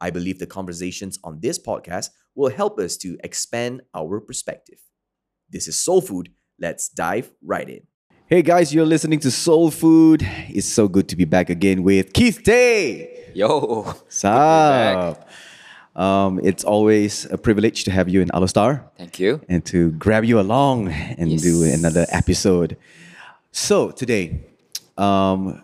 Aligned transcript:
I 0.00 0.10
believe 0.10 0.38
the 0.38 0.46
conversations 0.46 1.18
on 1.22 1.40
this 1.40 1.58
podcast 1.58 2.10
will 2.34 2.50
help 2.50 2.78
us 2.78 2.96
to 2.98 3.18
expand 3.22 3.82
our 3.94 4.20
perspective. 4.20 4.78
This 5.50 5.68
is 5.68 5.78
Soul 5.78 6.00
Food. 6.00 6.30
Let's 6.58 6.88
dive 6.88 7.30
right 7.44 7.68
in. 7.68 7.82
Hey 8.26 8.42
guys, 8.42 8.72
you're 8.72 8.86
listening 8.86 9.18
to 9.20 9.30
Soul 9.30 9.70
Food. 9.70 10.26
It's 10.48 10.66
so 10.66 10.88
good 10.88 11.08
to 11.08 11.16
be 11.16 11.24
back 11.24 11.50
again 11.50 11.82
with 11.82 12.12
Keith 12.12 12.42
Tay. 12.42 13.32
Yo, 13.34 13.82
What's 13.82 14.24
up? 14.24 15.28
Um, 15.96 16.40
it's 16.42 16.64
always 16.64 17.26
a 17.26 17.36
privilege 17.36 17.84
to 17.84 17.90
have 17.90 18.08
you 18.08 18.22
in 18.22 18.28
Alor 18.28 18.48
Star 18.48 18.88
thank 18.96 19.18
you. 19.18 19.40
and 19.48 19.64
to 19.66 19.90
grab 19.92 20.24
you 20.24 20.38
along 20.38 20.88
and 20.88 21.42
do 21.42 21.64
another 21.64 22.06
episode. 22.10 22.76
So 23.50 23.90
today, 23.90 24.40
um, 24.96 25.62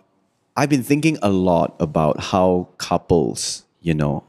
I've 0.55 0.69
been 0.69 0.83
thinking 0.83 1.17
a 1.21 1.29
lot 1.29 1.75
about 1.79 2.19
how 2.19 2.67
couples, 2.77 3.63
you 3.81 3.93
know, 3.93 4.25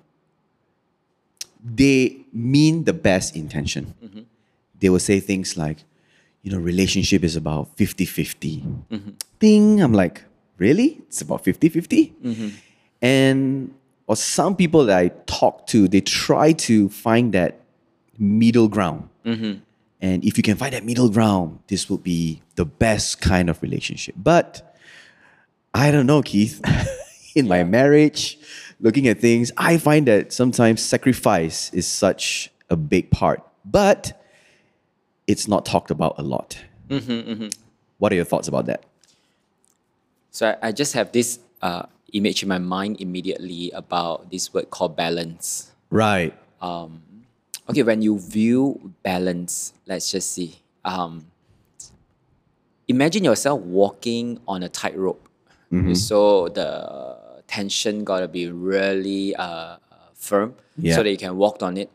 they 1.63 2.25
mean 2.33 2.85
the 2.85 2.93
best 2.93 3.37
intention. 3.37 3.95
Mm-hmm. 4.03 4.21
They 4.79 4.89
will 4.89 5.01
say 5.01 5.21
things 5.21 5.57
like, 5.57 5.85
you 6.43 6.53
know, 6.53 6.59
relationship 6.59 7.25
is 7.25 7.37
about 7.37 7.77
50 7.77 8.05
50. 8.05 8.61
Mm-hmm. 8.61 9.11
Ding. 9.39 9.81
I'm 9.81 9.93
like, 9.93 10.23
really? 10.57 11.01
It's 11.09 11.21
about 11.21 11.45
50 11.45 11.69
50? 11.69 12.15
Mm-hmm. 12.25 12.49
And 13.03 13.75
or 14.07 14.17
some 14.17 14.57
people 14.57 14.87
that 14.87 14.99
I 14.99 15.09
talk 15.27 15.67
to, 15.69 15.87
they 15.87 16.01
try 16.01 16.53
to 16.53 16.89
find 16.89 17.33
that 17.35 17.61
middle 18.19 18.69
ground. 18.69 19.09
And 20.01 20.25
if 20.25 20.37
you 20.37 20.43
can 20.43 20.57
find 20.57 20.73
that 20.73 20.85
middle 20.85 21.11
ground, 21.11 21.59
this 21.67 21.91
will 21.91 21.99
be 21.99 22.41
the 22.55 22.65
best 22.65 23.21
kind 23.21 23.51
of 23.51 23.61
relationship. 23.63 24.15
But 24.17 24.75
I 25.75 25.91
don't 25.91 26.07
know, 26.07 26.23
Keith. 26.23 26.61
In 27.35 27.47
my 27.47 27.63
marriage, 27.63 28.39
looking 28.81 29.09
at 29.09 29.21
things, 29.21 29.51
I 29.57 29.79
find 29.79 30.07
that 30.07 30.33
sometimes 30.33 30.83
sacrifice 30.83 31.73
is 31.73 31.87
such 31.87 32.51
a 32.71 32.77
big 32.77 33.11
part, 33.11 33.43
but 33.65 34.21
it's 35.27 35.49
not 35.49 35.67
talked 35.67 35.91
about 35.91 36.15
a 36.19 36.23
lot. 36.23 36.59
What 37.99 38.13
are 38.13 38.15
your 38.15 38.25
thoughts 38.25 38.49
about 38.49 38.67
that? 38.67 38.85
So 40.31 40.49
I, 40.49 40.69
I 40.69 40.73
just 40.73 40.93
have 40.95 41.11
this 41.13 41.41
uh, 41.61 41.83
image 42.13 42.43
in 42.43 42.49
my 42.49 42.59
mind 42.59 43.01
immediately 43.01 43.71
about 43.73 44.31
this 44.31 44.55
word 44.55 44.71
called 44.71 44.97
balance. 44.97 45.73
Right. 45.91 46.33
Okay, 46.63 47.83
when 47.83 48.01
you 48.01 48.19
view 48.19 48.95
balance, 49.03 49.75
let's 49.87 50.11
just 50.11 50.33
see. 50.33 50.61
Um, 50.85 51.27
imagine 52.87 53.25
yourself 53.25 53.61
walking 53.61 54.41
on 54.47 54.63
a 54.63 54.69
tightrope. 54.69 55.29
So 55.95 56.49
the 56.49 57.18
tension 57.49 58.05
got 58.05 58.21
to 58.21 58.29
be 58.29 58.47
really 58.51 59.35
uh, 59.35 59.77
firm 60.15 60.55
Yeah. 60.77 60.95
so 60.95 61.03
that 61.03 61.11
you 61.11 61.17
can 61.17 61.37
walk 61.37 61.63
on 61.63 61.77
it. 61.77 61.91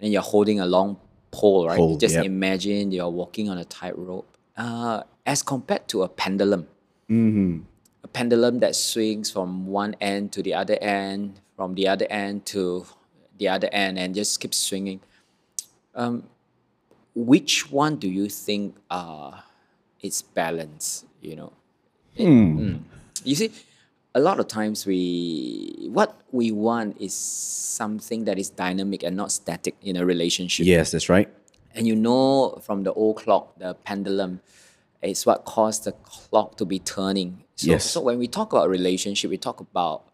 And 0.00 0.12
you're 0.12 0.22
holding 0.22 0.58
a 0.60 0.66
long 0.66 0.98
pole, 1.30 1.66
right? 1.68 1.76
Pole, 1.78 1.96
Just 1.96 2.14
yep. 2.16 2.24
imagine 2.24 2.90
you're 2.92 3.08
walking 3.08 3.48
on 3.48 3.58
a 3.58 3.64
tightrope. 3.64 4.26
Uh, 4.56 5.02
as 5.24 5.42
compared 5.42 5.86
to 5.88 6.02
a 6.02 6.08
pendulum, 6.08 6.66
a 7.10 8.08
pendulum 8.12 8.58
that 8.60 8.74
swings 8.74 9.30
from 9.30 9.66
one 9.66 9.94
end 10.00 10.32
to 10.32 10.42
the 10.42 10.54
other 10.54 10.76
end, 10.80 11.40
from 11.56 11.74
the 11.74 11.86
other 11.88 12.06
end 12.10 12.44
to 12.46 12.86
the 13.38 13.48
other 13.48 13.68
end, 13.72 13.98
and 13.98 14.14
just 14.14 14.40
keeps 14.40 14.56
swinging. 14.56 15.00
Um, 15.94 16.24
which 17.14 17.70
one 17.70 17.96
do 17.96 18.08
you 18.08 18.28
think 18.28 18.76
uh, 18.90 19.40
is 20.02 20.22
balance? 20.22 21.04
You 21.20 21.36
know, 21.36 21.52
It- 22.14 22.26
mm. 22.26 22.80
you 23.24 23.34
see, 23.34 23.50
a 24.16 24.20
lot 24.20 24.40
of 24.40 24.48
times 24.48 24.86
we 24.86 25.88
what 25.92 26.18
we 26.32 26.50
want 26.50 26.96
is 26.98 27.14
something 27.14 28.24
that 28.24 28.38
is 28.38 28.48
dynamic 28.48 29.02
and 29.02 29.14
not 29.14 29.30
static 29.30 29.76
in 29.82 29.94
a 29.96 30.04
relationship. 30.06 30.64
Yes, 30.64 30.90
that's 30.92 31.10
right. 31.10 31.28
And 31.74 31.86
you 31.86 31.94
know 31.94 32.58
from 32.64 32.82
the 32.82 32.92
old 32.94 33.16
clock, 33.16 33.58
the 33.58 33.74
pendulum, 33.84 34.40
is 35.02 35.26
what 35.26 35.44
caused 35.44 35.84
the 35.84 35.92
clock 35.92 36.56
to 36.56 36.64
be 36.64 36.78
turning. 36.78 37.44
So, 37.56 37.70
Yes. 37.72 37.90
so 37.90 38.00
when 38.00 38.18
we 38.18 38.26
talk 38.26 38.52
about 38.54 38.70
relationship, 38.70 39.30
we 39.30 39.36
talk 39.36 39.60
about 39.60 40.08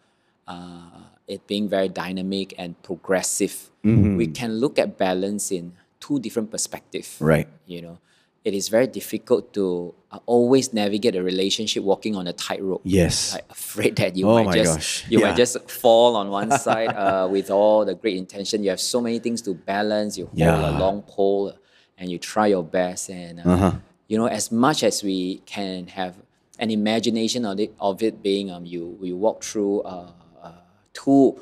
uh, 0.48 1.06
it 1.28 1.46
being 1.46 1.68
very 1.68 1.88
dynamic 1.88 2.54
and 2.58 2.74
progressive. 2.82 3.70
Mm-hmm. 3.84 4.16
We 4.16 4.26
can 4.26 4.58
look 4.58 4.80
at 4.80 4.98
balance 4.98 5.52
in 5.52 5.74
two 6.00 6.18
different 6.18 6.50
perspectives. 6.50 7.18
Right. 7.20 7.46
You 7.66 7.82
know, 7.82 7.98
it 8.44 8.54
is 8.54 8.68
very 8.68 8.86
difficult 8.88 9.52
to 9.54 9.94
uh, 10.10 10.18
always 10.26 10.72
navigate 10.72 11.14
a 11.14 11.22
relationship 11.22 11.82
walking 11.84 12.16
on 12.16 12.26
a 12.26 12.32
tightrope. 12.32 12.80
Yes. 12.84 13.34
Like 13.34 13.44
afraid 13.50 13.96
that 13.96 14.16
you 14.16 14.28
Oh 14.28 14.42
might 14.42 14.54
just 14.54 14.74
gosh, 14.76 15.04
you 15.08 15.20
yeah. 15.20 15.28
might 15.28 15.36
just 15.36 15.54
fall 15.70 16.16
on 16.16 16.28
one 16.30 16.50
side 16.66 16.88
uh, 16.88 17.28
with 17.30 17.50
all 17.50 17.84
the 17.84 17.94
great 17.94 18.16
intention. 18.16 18.62
You 18.64 18.70
have 18.70 18.80
so 18.80 19.00
many 19.00 19.18
things 19.20 19.42
to 19.42 19.54
balance. 19.54 20.18
You 20.18 20.26
hold 20.26 20.38
Yeah. 20.38 20.70
a 20.70 20.72
long 20.78 21.02
pole, 21.02 21.54
and 21.98 22.10
you 22.10 22.18
try 22.18 22.48
your 22.48 22.64
best. 22.64 23.10
And 23.10 23.38
uh, 23.40 23.48
Uh-huh. 23.54 23.72
you 24.08 24.18
know, 24.18 24.26
as 24.26 24.50
much 24.50 24.82
as 24.82 25.02
we 25.04 25.40
can 25.46 25.86
have 25.88 26.14
an 26.58 26.70
imagination 26.70 27.44
of 27.46 27.58
it, 27.60 27.72
of 27.80 28.02
it 28.02 28.22
being 28.22 28.50
um, 28.50 28.64
you 28.66 28.98
you 29.02 29.16
walk 29.16 29.42
through 29.44 29.82
uh, 29.82 30.10
uh, 30.42 30.50
two 30.92 31.38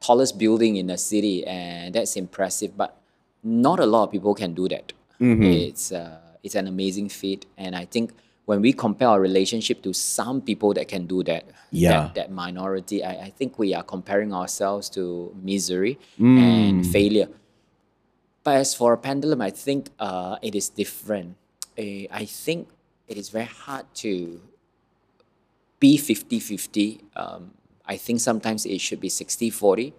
tallest 0.00 0.38
building 0.38 0.76
in 0.76 0.86
the 0.86 0.98
city, 0.98 1.44
and 1.46 1.94
that's 1.94 2.14
impressive. 2.16 2.76
But 2.76 2.96
not 3.42 3.80
a 3.80 3.86
lot 3.86 4.04
of 4.04 4.10
people 4.12 4.34
can 4.34 4.54
do 4.54 4.68
that. 4.68 4.92
Mm-hmm. 5.20 5.42
It's 5.44 5.92
uh, 5.92 6.18
it's 6.44 6.54
an 6.54 6.68
amazing 6.68 7.08
feat, 7.08 7.46
and 7.58 7.74
I 7.74 7.84
think 7.86 8.12
when 8.44 8.60
we 8.60 8.72
compare 8.74 9.08
our 9.08 9.20
relationship 9.20 9.80
to 9.82 9.92
some 9.94 10.42
people 10.42 10.74
that 10.74 10.86
can 10.86 11.06
do 11.06 11.22
that, 11.24 11.44
Yeah. 11.72 11.90
that, 11.90 12.14
that 12.14 12.30
minority, 12.30 13.02
I, 13.02 13.12
I 13.26 13.30
think 13.30 13.58
we 13.58 13.74
are 13.74 13.82
comparing 13.82 14.32
ourselves 14.34 14.90
to 14.90 15.34
misery 15.42 15.98
Mm. 16.20 16.38
and 16.38 16.86
failure. 16.86 17.28
But 18.44 18.56
as 18.56 18.74
for 18.74 18.92
a 18.92 18.98
pendulum, 18.98 19.40
I 19.40 19.48
think 19.50 19.88
uh, 19.98 20.36
it 20.42 20.54
is 20.54 20.68
different. 20.68 21.36
Eh, 21.78 22.04
I 22.10 22.26
think 22.26 22.68
it 23.08 23.16
is 23.16 23.30
very 23.30 23.48
hard 23.48 23.86
to 24.04 24.40
be 25.80 25.96
50 25.96 26.38
50. 26.40 27.00
Um, 27.16 27.52
I 27.86 27.96
think 27.96 28.20
sometimes 28.20 28.66
it 28.66 28.80
should 28.80 29.00
be 29.00 29.08
60 29.08 29.48
40. 29.50 29.94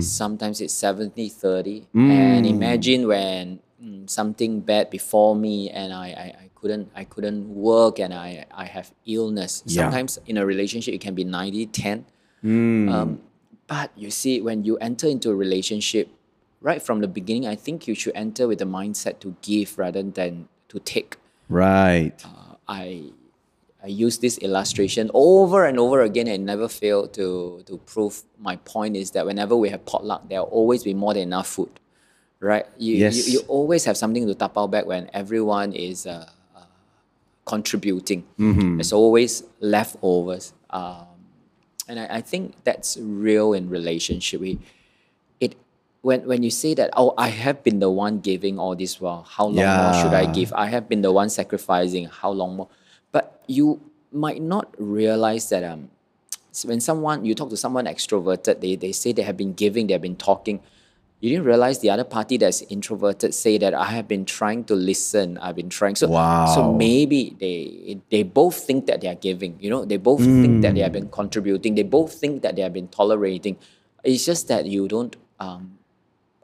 Sometimes 0.00 0.60
it's 0.60 0.72
70 0.74 1.28
30. 1.28 1.86
And 1.94 2.46
imagine 2.46 3.06
when 3.08 3.58
mm, 3.84 4.08
something 4.08 4.60
bad 4.60 4.90
before 4.90 5.36
me 5.36 5.70
and 5.70 5.92
I, 5.92 6.06
I, 6.06 6.44
I 6.44 6.50
couldn't 6.54 6.90
I 6.94 7.04
couldn't 7.04 7.54
work 7.54 7.98
and 7.98 8.14
I, 8.14 8.46
I 8.50 8.64
have 8.64 8.92
illness. 9.06 9.62
Yeah. 9.66 9.82
Sometimes 9.82 10.18
in 10.26 10.36
a 10.38 10.46
relationship 10.46 10.94
it 10.94 11.00
can 11.00 11.14
be 11.14 11.24
90 11.24 11.66
10. 11.66 12.06
Mm. 12.44 12.92
Um, 12.92 13.20
but 13.66 13.90
you 13.96 14.10
see, 14.10 14.40
when 14.40 14.64
you 14.64 14.76
enter 14.78 15.06
into 15.06 15.30
a 15.30 15.34
relationship, 15.34 16.08
right 16.60 16.82
from 16.82 17.00
the 17.00 17.08
beginning, 17.08 17.46
I 17.46 17.54
think 17.56 17.88
you 17.88 17.94
should 17.94 18.14
enter 18.14 18.46
with 18.46 18.58
the 18.58 18.66
mindset 18.66 19.20
to 19.20 19.36
give 19.42 19.78
rather 19.78 20.02
than 20.02 20.48
to 20.68 20.78
take. 20.80 21.16
Right. 21.48 22.24
I 22.68 23.10
I 23.82 23.88
use 23.88 24.18
this 24.18 24.38
illustration 24.38 25.10
over 25.12 25.66
and 25.66 25.78
over 25.78 26.00
again 26.00 26.26
and 26.26 26.46
never 26.46 26.68
fail 26.68 27.06
to 27.08 27.62
to 27.66 27.76
prove 27.84 28.22
my 28.38 28.56
point 28.56 28.96
is 28.96 29.10
that 29.12 29.26
whenever 29.26 29.54
we 29.56 29.68
have 29.68 29.84
potluck, 29.84 30.28
there 30.28 30.40
will 30.40 30.48
always 30.48 30.82
be 30.82 30.94
more 30.94 31.12
than 31.12 31.24
enough 31.24 31.48
food, 31.48 31.80
right? 32.44 32.66
You, 32.78 32.96
Yes. 32.96 33.16
you, 33.26 33.32
you 33.34 33.38
always 33.48 33.84
have 33.86 33.96
something 33.96 34.26
to 34.26 34.34
tap 34.34 34.56
out 34.56 34.70
back 34.70 34.86
when 34.86 35.10
everyone 35.12 35.72
is 35.72 36.06
uh, 36.06 36.28
uh, 36.54 36.60
contributing. 37.44 38.24
There's 38.76 38.92
always 38.92 39.42
leftovers. 39.60 40.52
Um, 40.70 41.06
and 41.88 42.00
I, 42.00 42.06
I 42.16 42.20
think 42.20 42.54
that's 42.64 42.96
real 43.00 43.52
in 43.52 43.68
relationship. 43.68 44.40
We, 44.40 44.58
it 45.40 45.56
when 46.02 46.26
when 46.26 46.42
you 46.42 46.50
say 46.50 46.74
that, 46.74 46.90
oh, 46.96 47.14
I 47.16 47.28
have 47.28 47.62
been 47.64 47.78
the 47.80 47.90
one 47.90 48.20
giving 48.20 48.58
all 48.58 48.74
this 48.76 49.00
while, 49.00 49.22
how 49.28 49.46
long 49.46 49.64
more 49.82 49.94
should 50.02 50.14
I 50.14 50.24
give? 50.32 50.52
I 50.52 50.66
have 50.66 50.88
been 50.88 51.02
the 51.02 51.12
one 51.12 51.28
sacrificing, 51.28 52.06
how 52.06 52.30
long 52.30 52.56
more? 52.56 52.68
But 53.12 53.42
you 53.46 53.80
might 54.12 54.40
not 54.42 54.74
realize 54.78 55.48
that 55.50 55.64
um 55.64 55.90
when 56.64 56.80
someone 56.80 57.24
you 57.24 57.34
talk 57.34 57.50
to 57.50 57.56
someone 57.56 57.84
extroverted, 57.86 58.60
they, 58.60 58.76
they 58.76 58.92
say 58.92 59.12
they 59.12 59.22
have 59.22 59.36
been 59.36 59.54
giving, 59.54 59.86
they 59.88 59.92
have 59.92 60.02
been 60.02 60.16
talking. 60.16 60.60
You 61.24 61.30
didn't 61.30 61.46
realize 61.46 61.78
the 61.78 61.88
other 61.88 62.04
party 62.04 62.36
that's 62.36 62.60
introverted 62.68 63.32
say 63.32 63.56
that 63.56 63.72
I 63.72 63.86
have 63.86 64.06
been 64.06 64.26
trying 64.26 64.64
to 64.64 64.74
listen. 64.74 65.38
I've 65.38 65.56
been 65.56 65.70
trying. 65.70 65.94
So, 65.94 66.06
so 66.54 66.74
maybe 66.74 67.34
they 67.40 67.98
they 68.10 68.24
both 68.24 68.56
think 68.56 68.84
that 68.88 69.00
they 69.00 69.08
are 69.08 69.14
giving. 69.14 69.56
You 69.58 69.70
know, 69.70 69.86
they 69.86 69.96
both 69.96 70.20
think 70.20 70.60
that 70.60 70.74
they 70.74 70.82
have 70.82 70.92
been 70.92 71.08
contributing. 71.08 71.76
They 71.76 71.82
both 71.82 72.12
think 72.12 72.42
that 72.42 72.56
they 72.56 72.62
have 72.62 72.74
been 72.74 72.88
tolerating. 72.88 73.56
It's 74.04 74.26
just 74.26 74.48
that 74.48 74.66
you 74.66 74.86
don't. 74.86 75.16
Um, 75.40 75.78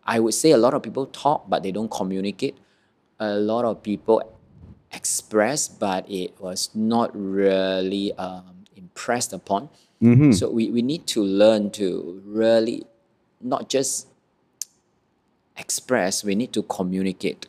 I 0.03 0.19
would 0.19 0.33
say 0.33 0.53
a 0.53 0.57
lot 0.57 0.73
of 0.73 0.83
people 0.83 1.05
talk, 1.05 1.45
but 1.47 1.63
they 1.63 1.73
don't 1.73 1.91
communicate. 1.91 2.57
A 3.19 3.35
lot 3.37 3.67
of 3.67 3.83
people 3.83 4.23
express, 4.93 5.69
but 5.69 6.11
it 6.11 6.41
was 6.41 6.71
not 6.75 7.11
really 7.13 8.15
um, 8.15 8.65
impressed 8.75 9.35
upon. 9.35 9.69
So 10.33 10.49
we, 10.49 10.71
we 10.71 10.81
need 10.81 11.07
to 11.09 11.23
learn 11.23 11.71
to 11.73 12.23
really 12.25 12.85
not 13.43 13.69
just 13.69 14.07
express, 15.61 16.25
we 16.25 16.35
need 16.35 16.53
to 16.55 16.63
communicate. 16.65 17.47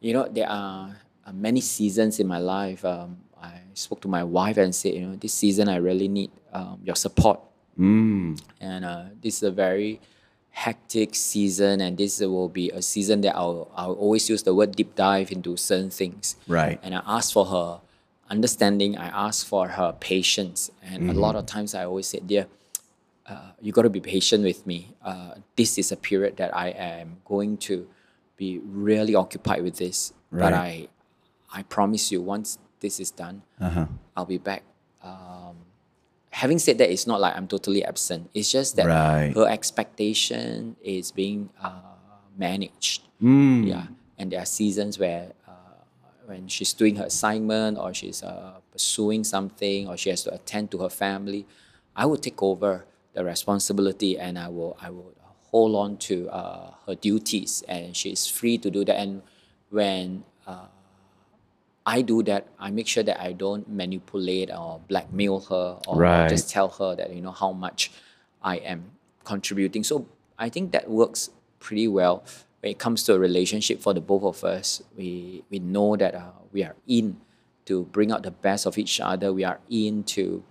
You 0.00 0.12
know, 0.14 0.28
there 0.28 0.48
are 0.48 0.96
uh, 1.26 1.32
many 1.32 1.60
seasons 1.60 2.20
in 2.20 2.26
my 2.26 2.38
life. 2.38 2.84
Um, 2.84 3.18
I 3.42 3.60
spoke 3.74 4.00
to 4.02 4.08
my 4.08 4.24
wife 4.24 4.56
and 4.56 4.74
said, 4.74 4.94
you 4.94 5.02
know, 5.06 5.16
this 5.16 5.34
season 5.34 5.68
I 5.68 5.76
really 5.76 6.08
need 6.08 6.30
um, 6.52 6.78
your 6.82 6.96
support. 6.96 7.40
And 8.60 8.84
uh, 8.84 9.04
this 9.22 9.36
is 9.38 9.42
a 9.42 9.50
very 9.50 10.00
hectic 10.50 11.14
season, 11.14 11.82
and 11.82 11.98
this 11.98 12.20
will 12.20 12.48
be 12.48 12.70
a 12.70 12.80
season 12.80 13.20
that 13.20 13.36
I'll, 13.36 13.70
I'll 13.76 13.92
always 13.92 14.30
use 14.30 14.42
the 14.42 14.54
word 14.54 14.72
deep 14.72 14.94
dive 14.94 15.30
into 15.30 15.56
certain 15.56 15.90
things. 15.90 16.36
Right. 16.48 16.80
And 16.82 16.94
I 16.94 17.02
ask 17.04 17.32
for 17.32 17.44
her 17.44 17.80
understanding, 18.30 18.96
I 18.96 19.08
ask 19.08 19.46
for 19.46 19.68
her 19.68 19.92
patience. 20.00 20.70
And 20.82 21.10
a 21.10 21.12
lot 21.12 21.36
of 21.36 21.44
times 21.44 21.74
I 21.74 21.84
always 21.84 22.06
say, 22.08 22.20
dear, 22.20 22.46
uh, 23.28 23.50
you 23.60 23.72
got 23.72 23.82
to 23.82 23.90
be 23.90 24.00
patient 24.00 24.44
with 24.44 24.66
me. 24.66 24.94
Uh, 25.04 25.34
this 25.56 25.78
is 25.78 25.90
a 25.92 25.96
period 25.96 26.36
that 26.36 26.56
I 26.56 26.68
am 26.70 27.16
going 27.24 27.56
to 27.68 27.86
be 28.36 28.58
really 28.64 29.14
occupied 29.14 29.62
with 29.62 29.76
this. 29.78 30.12
But 30.30 30.52
I, 30.54 30.88
I 31.52 31.62
promise 31.64 32.12
you, 32.12 32.20
once 32.22 32.58
this 32.80 33.00
is 33.00 33.10
done, 33.10 33.42
I'll 34.16 34.26
be 34.26 34.38
back. 34.38 34.62
Um, 35.02 35.56
having 36.30 36.58
said 36.58 36.78
that, 36.78 36.90
it's 36.90 37.06
not 37.06 37.20
like 37.20 37.34
I'm 37.36 37.48
totally 37.48 37.84
absent. 37.84 38.30
It's 38.34 38.50
just 38.50 38.76
that 38.76 38.86
Right. 38.86 39.32
her 39.34 39.48
expectation 39.48 40.76
is 40.82 41.10
being 41.12 41.50
uh, 41.62 41.80
managed. 42.36 43.02
Yeah, 43.20 43.86
and 44.18 44.30
there 44.30 44.40
are 44.40 44.46
seasons 44.46 44.98
where 44.98 45.32
uh, 45.48 45.52
when 46.26 46.48
she's 46.48 46.72
doing 46.74 46.96
her 46.96 47.04
assignment 47.06 47.78
or 47.78 47.94
she's 47.94 48.22
uh, 48.22 48.60
pursuing 48.72 49.24
something 49.24 49.88
or 49.88 49.96
she 49.96 50.10
has 50.10 50.22
to 50.24 50.34
attend 50.34 50.70
to 50.72 50.78
her 50.78 50.90
family, 50.90 51.46
I 51.94 52.04
will 52.04 52.18
take 52.18 52.42
over 52.42 52.84
the 53.16 53.24
responsibility 53.24 54.18
and 54.20 54.38
I 54.38 54.48
will 54.48 54.76
I 54.80 54.90
will 54.90 55.12
hold 55.50 55.74
on 55.74 55.96
to 56.12 56.28
uh, 56.28 56.70
her 56.86 56.94
duties 56.94 57.64
and 57.66 57.96
she's 57.96 58.26
free 58.28 58.58
to 58.58 58.68
do 58.70 58.84
that. 58.84 58.96
And 59.00 59.22
when 59.70 60.24
uh, 60.46 60.68
I 61.86 62.02
do 62.02 62.22
that, 62.24 62.46
I 62.58 62.70
make 62.70 62.86
sure 62.86 63.02
that 63.02 63.18
I 63.20 63.32
don't 63.32 63.64
manipulate 63.68 64.50
or 64.52 64.80
blackmail 64.86 65.40
her 65.48 65.80
or 65.88 65.96
Right. 65.96 66.28
just 66.28 66.50
tell 66.50 66.68
her 66.68 66.94
that 66.96 67.14
you 67.14 67.22
know 67.22 67.32
how 67.32 67.52
much 67.52 67.90
I 68.42 68.56
am 68.56 68.92
contributing. 69.24 69.82
So 69.82 70.06
I 70.38 70.48
think 70.50 70.72
that 70.72 70.90
works 70.90 71.30
pretty 71.58 71.88
well 71.88 72.22
when 72.60 72.70
it 72.72 72.78
comes 72.78 73.02
to 73.04 73.14
a 73.14 73.18
relationship 73.18 73.80
for 73.80 73.94
the 73.94 74.00
both 74.02 74.24
of 74.24 74.44
us. 74.44 74.82
We 74.96 75.42
we 75.48 75.58
know 75.58 75.96
that 75.96 76.14
uh, 76.14 76.36
we 76.52 76.64
are 76.64 76.76
in 76.86 77.16
to 77.64 77.84
bring 77.96 78.12
out 78.12 78.22
the 78.24 78.30
best 78.30 78.66
of 78.66 78.76
each 78.76 79.00
other. 79.00 79.32
We 79.32 79.44
are 79.44 79.58
in 79.70 80.04
to 80.18 80.44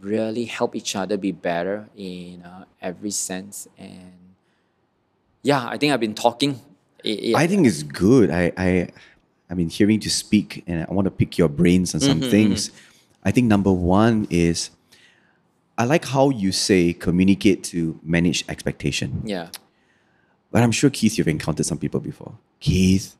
really 0.00 0.44
help 0.44 0.74
each 0.76 0.94
other 0.96 1.16
be 1.16 1.32
better 1.32 1.88
in 1.96 2.42
uh, 2.42 2.64
every 2.80 3.10
sense. 3.10 3.68
And 3.78 4.34
yeah, 5.42 5.66
I 5.66 5.76
think 5.78 5.92
I've 5.92 6.00
been 6.00 6.14
talking. 6.14 6.60
It- 7.04 7.20
it- 7.30 7.34
I 7.36 7.46
think 7.46 7.66
it's 7.66 7.82
good. 7.82 8.30
I, 8.30 8.52
I, 8.56 8.88
I 9.50 9.54
mean, 9.54 9.68
hearing 9.68 10.00
you 10.02 10.10
speak, 10.10 10.64
and 10.66 10.86
I 10.88 10.92
want 10.92 11.06
to 11.06 11.10
pick 11.10 11.38
your 11.38 11.48
brains 11.48 11.94
on 11.94 12.00
some 12.00 12.20
mm-hmm, 12.20 12.30
things. 12.30 12.68
Mm-hmm. 12.68 13.28
I 13.28 13.30
think 13.30 13.46
number 13.48 13.72
one 13.72 14.26
is, 14.30 14.70
I 15.76 15.84
like 15.84 16.04
how 16.06 16.30
you 16.30 16.50
say 16.52 16.92
communicate 16.92 17.62
to 17.64 17.98
manage 18.02 18.44
expectation. 18.48 19.22
yeah. 19.24 19.48
But 20.50 20.62
I'm 20.62 20.72
sure 20.72 20.88
Keith, 20.88 21.18
you've 21.18 21.28
encountered 21.28 21.66
some 21.66 21.76
people 21.76 22.00
before. 22.00 22.32
Keith, 22.58 23.16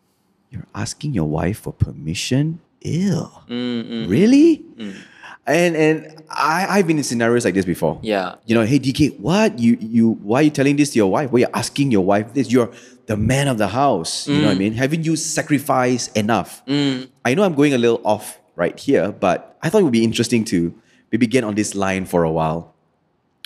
you're 0.50 0.64
asking 0.74 1.12
your 1.12 1.26
wife 1.28 1.58
for 1.60 1.74
permission. 1.74 2.60
Ew. 2.80 3.12
Mm, 3.12 3.48
mm, 3.48 3.84
mm. 3.84 4.08
Really? 4.08 4.64
And 5.48 5.76
and 5.76 6.22
I 6.30 6.66
I've 6.68 6.86
been 6.86 6.98
in 6.98 7.04
scenarios 7.04 7.44
like 7.44 7.54
this 7.54 7.64
before. 7.64 7.98
Yeah. 8.02 8.36
You 8.46 8.54
know, 8.54 8.64
hey 8.64 8.78
DK, 8.78 9.18
what 9.18 9.58
you 9.58 9.78
you 9.80 10.12
why 10.22 10.40
are 10.40 10.42
you 10.42 10.50
telling 10.50 10.76
this 10.76 10.90
to 10.90 10.98
your 10.98 11.10
wife? 11.10 11.32
Why 11.32 11.38
are 11.38 11.40
you 11.40 11.48
asking 11.54 11.90
your 11.90 12.04
wife 12.04 12.34
this? 12.34 12.52
You're 12.52 12.70
the 13.06 13.16
man 13.16 13.48
of 13.48 13.56
the 13.56 13.68
house. 13.68 14.28
You 14.28 14.42
know 14.42 14.48
what 14.48 14.52
I 14.52 14.54
mm. 14.54 14.58
mean? 14.58 14.72
Haven't 14.74 15.04
you 15.04 15.16
sacrificed 15.16 16.14
enough? 16.16 16.64
Mm. 16.66 17.08
I 17.24 17.34
know 17.34 17.42
I'm 17.42 17.54
going 17.54 17.72
a 17.72 17.78
little 17.78 18.02
off 18.04 18.38
right 18.54 18.78
here, 18.78 19.12
but 19.12 19.56
I 19.62 19.70
thought 19.70 19.80
it 19.80 19.84
would 19.84 19.92
be 19.92 20.04
interesting 20.04 20.44
to 20.46 20.74
maybe 21.10 21.26
get 21.26 21.42
on 21.42 21.54
this 21.54 21.74
line 21.74 22.04
for 22.04 22.24
a 22.24 22.30
while. 22.30 22.74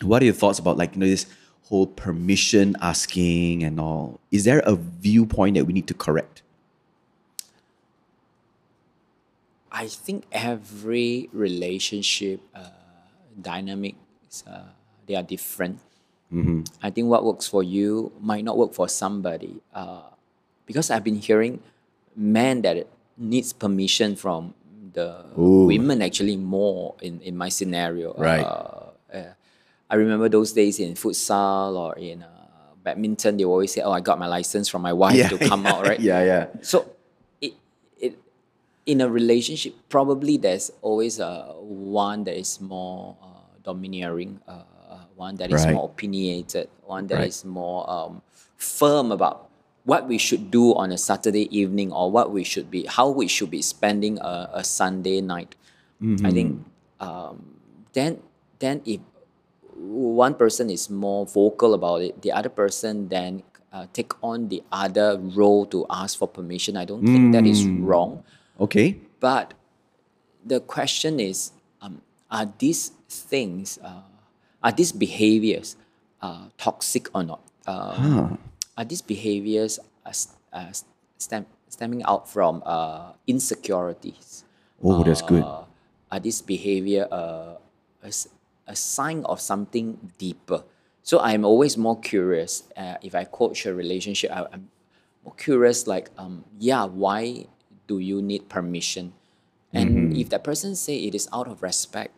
What 0.03 0.21
are 0.23 0.25
your 0.25 0.35
thoughts 0.35 0.59
about 0.59 0.77
like 0.77 0.95
you 0.95 1.01
know 1.01 1.07
this 1.07 1.27
whole 1.65 1.87
permission 1.87 2.77
asking 2.81 3.63
and 3.63 3.79
all? 3.79 4.19
Is 4.33 4.43
there 4.45 4.59
a 4.67 4.75
viewpoint 4.75 5.55
that 5.57 5.65
we 5.65 5.73
need 5.73 5.87
to 5.87 5.95
correct? 5.95 6.42
I 9.73 9.89
think 9.89 10.25
every 10.31 11.31
relationship 11.33 12.41
uh, 12.55 12.69
dynamics 13.41 14.45
uh, 14.47 14.69
they 15.07 15.17
are 15.17 15.23
different. 15.23 15.81
I 16.83 16.91
think 16.91 17.09
what 17.09 17.25
works 17.25 17.47
for 17.47 17.63
you 17.63 18.13
might 18.21 18.45
not 18.45 18.57
work 18.57 18.73
for 18.73 18.89
somebody. 18.89 19.61
Uh, 19.75 20.03
because 20.65 20.91
I've 20.91 21.05
been 21.05 21.17
hearing 21.17 21.61
men 22.17 22.63
that 22.63 22.87
needs 23.19 23.53
permission 23.53 24.17
from 24.17 24.55
the 24.93 25.25
women 25.37 26.03
actually 26.03 26.37
more 26.37 26.95
in, 27.01 27.21
in 27.21 27.37
my 27.37 27.49
scenario. 27.49 28.15
Right. 28.15 28.45
Uh, 28.45 28.91
uh, 29.13 29.33
I 29.91 29.95
remember 29.97 30.29
those 30.29 30.53
days 30.53 30.81
in 30.81 30.95
futsal 30.95 31.77
or 31.77 31.95
in 31.97 32.23
uh, 32.23 32.29
badminton, 32.83 33.37
they 33.37 33.45
always 33.45 33.73
say, 33.73 33.83
"Oh, 33.83 33.93
I 33.93 34.01
got 34.01 34.19
my 34.19 34.27
license 34.27 34.69
from 34.69 34.81
my 34.83 34.93
wife 34.93 35.29
to 35.29 35.39
come 35.39 35.67
out." 35.67 35.87
Right? 35.87 36.01
yeah, 36.09 36.25
yeah. 36.25 36.47
So, 36.63 36.92
in 38.87 39.01
a 39.01 39.09
relationship, 39.09 39.75
probably 39.89 40.37
there's 40.37 40.71
always 40.83 41.21
uh, 41.21 41.53
one 41.61 42.25
that 42.25 42.39
is 42.39 42.61
more 42.61 43.17
uh, 43.23 43.27
domineering, 43.63 44.41
uh, 44.49 44.65
one 45.17 45.37
that 45.37 45.51
is 45.51 45.65
Right. 45.67 45.75
more 45.75 45.85
opinionated, 45.87 46.69
one 46.85 47.07
that 47.07 47.23
is 47.23 47.45
Right. 47.45 47.53
more 47.53 47.89
um, 47.89 48.23
firm 48.57 49.13
about 49.13 49.49
what 49.85 50.07
we 50.09 50.19
should 50.19 50.51
do 50.51 50.75
on 50.75 50.91
a 50.93 50.99
Saturday 50.99 51.47
evening 51.57 51.93
or 51.93 52.11
what 52.11 52.31
we 52.33 52.45
should 52.45 52.71
be, 52.71 52.87
how 52.87 53.09
we 53.11 53.27
should 53.27 53.51
be 53.51 53.63
spending 53.63 54.19
a, 54.19 54.51
a 54.55 54.65
Sunday 54.65 55.21
night. 55.21 55.55
I 56.25 56.31
think 56.31 56.65
um, 57.01 57.59
then, 57.93 58.23
then 58.59 58.83
if 58.85 59.01
one 59.75 60.35
person 60.35 60.71
is 60.71 60.91
more 60.91 61.27
vocal 61.27 61.75
about 61.75 62.03
it, 62.03 62.23
the 62.23 62.33
other 62.33 62.49
person 62.49 63.09
then 63.09 63.43
uh, 63.73 63.87
take 63.93 64.13
on 64.23 64.49
the 64.49 64.63
other 64.71 65.19
role 65.19 65.67
to 65.67 65.87
ask 65.91 66.19
for 66.19 66.29
permission. 66.29 66.77
I 66.77 66.85
don't 66.85 67.07
think 67.07 67.33
that 67.33 67.47
is 67.47 67.67
wrong. 67.75 68.23
Okay. 68.63 69.01
But 69.19 69.55
the 70.45 70.61
question 70.61 71.19
is, 71.19 71.53
um, 71.83 72.01
are 72.31 72.47
these 72.59 72.93
things, 73.09 73.79
uh, 73.83 74.03
are 74.63 74.73
these 74.73 74.93
behaviors 74.93 75.77
uh, 76.23 76.47
toxic 76.57 77.09
or 77.15 77.25
not? 77.25 77.41
Um, 77.67 78.39
Are 78.77 78.85
these 78.85 79.03
behaviors 79.03 79.79
uh, 80.07 80.13
uh, 80.53 80.73
stem, 81.19 81.47
stemming 81.69 82.03
out 82.05 82.29
from 82.29 82.63
uh, 82.65 83.13
insecurities? 83.27 84.45
Oh, 84.83 85.05
that's 85.05 85.23
good. 85.23 85.45
Uh, 85.45 85.65
are 86.11 86.21
this 86.21 86.41
behavior 86.43 87.07
uh, 87.13 87.57
a, 88.03 88.11
a 88.67 88.75
sign 88.75 89.25
of 89.25 89.41
something 89.41 90.13
deeper? 90.19 90.65
So 91.03 91.21
I'm 91.21 91.45
always 91.45 91.77
more 91.77 92.01
curious. 92.01 92.65
Uh, 92.77 92.97
if 93.03 93.15
I 93.15 93.25
coach 93.25 93.67
a 93.67 93.75
relationship, 93.75 94.31
I, 94.33 94.47
I'm 94.53 94.71
more 95.25 95.35
curious. 95.35 95.87
Like, 95.87 96.11
um, 96.17 96.45
yeah, 96.59 96.85
why 96.85 97.47
do 97.87 97.99
you 97.99 98.23
need 98.23 98.49
permission? 98.49 99.13
Mm-hmm. 99.75 99.79
And 99.79 100.17
if 100.17 100.29
that 100.31 100.45
person 100.45 100.77
say 100.77 100.97
it 100.97 101.15
is 101.15 101.29
out 101.33 101.49
of 101.49 101.63
respect, 101.63 102.15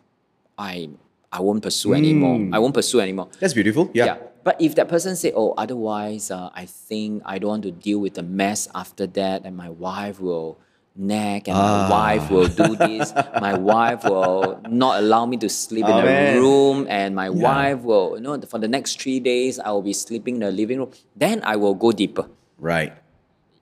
I 0.58 0.90
I 1.34 1.40
won't 1.40 1.62
pursue 1.62 1.90
mm. 1.90 1.98
anymore. 1.98 2.48
I 2.52 2.58
won't 2.60 2.74
pursue 2.74 3.00
anymore. 3.00 3.28
That's 3.40 3.54
beautiful. 3.54 3.90
Yeah. 3.92 4.04
Yeah. 4.04 4.16
But 4.44 4.60
if 4.60 4.76
that 4.76 4.88
person 4.88 5.16
say, 5.16 5.32
oh, 5.34 5.54
otherwise, 5.56 6.30
uh, 6.30 6.50
I 6.54 6.66
think 6.66 7.22
I 7.24 7.38
don't 7.38 7.48
want 7.50 7.62
to 7.64 7.72
deal 7.72 7.98
with 7.98 8.14
the 8.14 8.22
mess 8.22 8.68
after 8.74 9.06
that, 9.18 9.42
and 9.44 9.56
my 9.56 9.70
wife 9.70 10.20
will 10.20 10.60
nag, 10.94 11.48
and 11.48 11.58
my 11.58 11.64
ah. 11.64 11.90
wife 11.90 12.30
will 12.30 12.46
do 12.46 12.76
this. 12.76 13.12
My 13.40 13.58
wife 13.58 14.04
will 14.04 14.60
not 14.68 15.02
allow 15.02 15.26
me 15.26 15.36
to 15.38 15.48
sleep 15.48 15.86
in 15.86 15.90
Oh, 15.90 15.96
the 15.96 16.06
man. 16.06 16.38
room, 16.38 16.86
and 16.88 17.16
my 17.16 17.30
wife 17.30 17.80
will, 17.82 18.14
you 18.14 18.22
know, 18.22 18.40
for 18.42 18.58
the 18.58 18.68
next 18.68 19.00
three 19.00 19.18
days, 19.18 19.58
I 19.58 19.72
will 19.72 19.82
be 19.82 19.92
sleeping 19.92 20.36
in 20.36 20.40
the 20.46 20.52
living 20.52 20.78
room. 20.78 20.92
Then 21.16 21.42
I 21.42 21.56
will 21.56 21.74
go 21.74 21.90
deeper. 21.90 22.30
Right. 22.58 22.94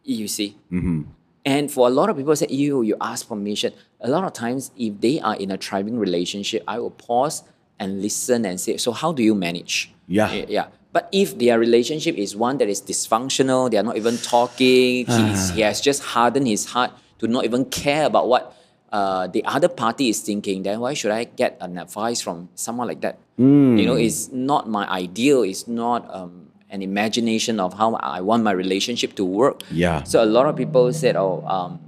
You 0.05 0.29
see. 0.29 0.59
Mm-hmm. 0.71 1.09
And 1.45 1.71
for 1.71 1.87
a 1.89 1.91
lot 1.91 2.09
of 2.09 2.17
people 2.17 2.35
say, 2.37 2.47
you, 2.51 2.83
you 2.83 2.97
ask 3.01 3.27
permission. 3.29 3.73
A 4.01 4.09
lot 4.09 4.25
of 4.25 4.33
times, 4.33 4.71
if 4.77 5.01
they 5.01 5.19
are 5.21 5.35
in 5.37 5.51
a 5.51 5.57
thriving 5.57 5.99
relationship, 5.99 6.63
I 6.69 6.79
will 6.79 6.91
pause 6.93 7.43
and 7.81 8.01
listen 8.01 8.45
and 8.45 8.61
say, 8.61 8.77
so 8.77 8.93
how 8.93 9.13
do 9.13 9.23
you 9.23 9.35
manage? 9.35 9.93
Yeah. 10.07 10.31
Eh, 10.31 10.47
Yeah. 10.49 10.67
But 10.93 11.09
if 11.11 11.39
their 11.39 11.59
relationship 11.59 12.17
is 12.17 12.37
one 12.37 12.59
that 12.59 12.69
is 12.69 12.83
dysfunctional, 12.83 13.71
they 13.71 13.79
are 13.79 13.83
not 13.83 13.97
even 13.97 14.19
talking, 14.19 15.07
he's, 15.07 15.51
he 15.51 15.63
has 15.63 15.81
just 15.81 16.03
hardened 16.03 16.47
his 16.47 16.67
heart 16.67 16.91
to 17.19 17.27
not 17.27 17.45
even 17.45 17.65
care 17.65 18.05
about 18.05 18.29
what 18.29 18.55
uh, 18.93 19.27
the 19.27 19.43
other 19.47 19.69
party 19.69 20.11
is 20.11 20.21
thinking, 20.21 20.63
then 20.65 20.81
why 20.81 20.93
should 20.93 21.11
I 21.11 21.25
get 21.25 21.57
an 21.63 21.79
advice 21.79 22.21
from 22.21 22.51
someone 22.55 22.87
like 22.89 23.01
that? 23.01 23.19
You 23.39 23.87
know, 23.87 23.95
it's 23.95 24.31
not 24.31 24.69
my 24.69 24.87
ideal, 24.87 25.43
it's 25.43 25.67
not 25.67 26.07
um, 26.15 26.49
an 26.73 26.81
imagination 26.83 27.61
of 27.61 27.75
how 27.75 27.95
I 28.01 28.21
want 28.25 28.43
my 28.43 28.51
relationship 28.65 29.15
to 29.21 29.25
work. 29.25 29.63
Yeah. 29.71 30.03
So 30.05 30.25
a 30.25 30.27
lot 30.37 30.47
of 30.51 30.57
people 30.57 30.91
said, 30.93 31.15
"Oh, 31.17 31.45
um, 31.47 31.79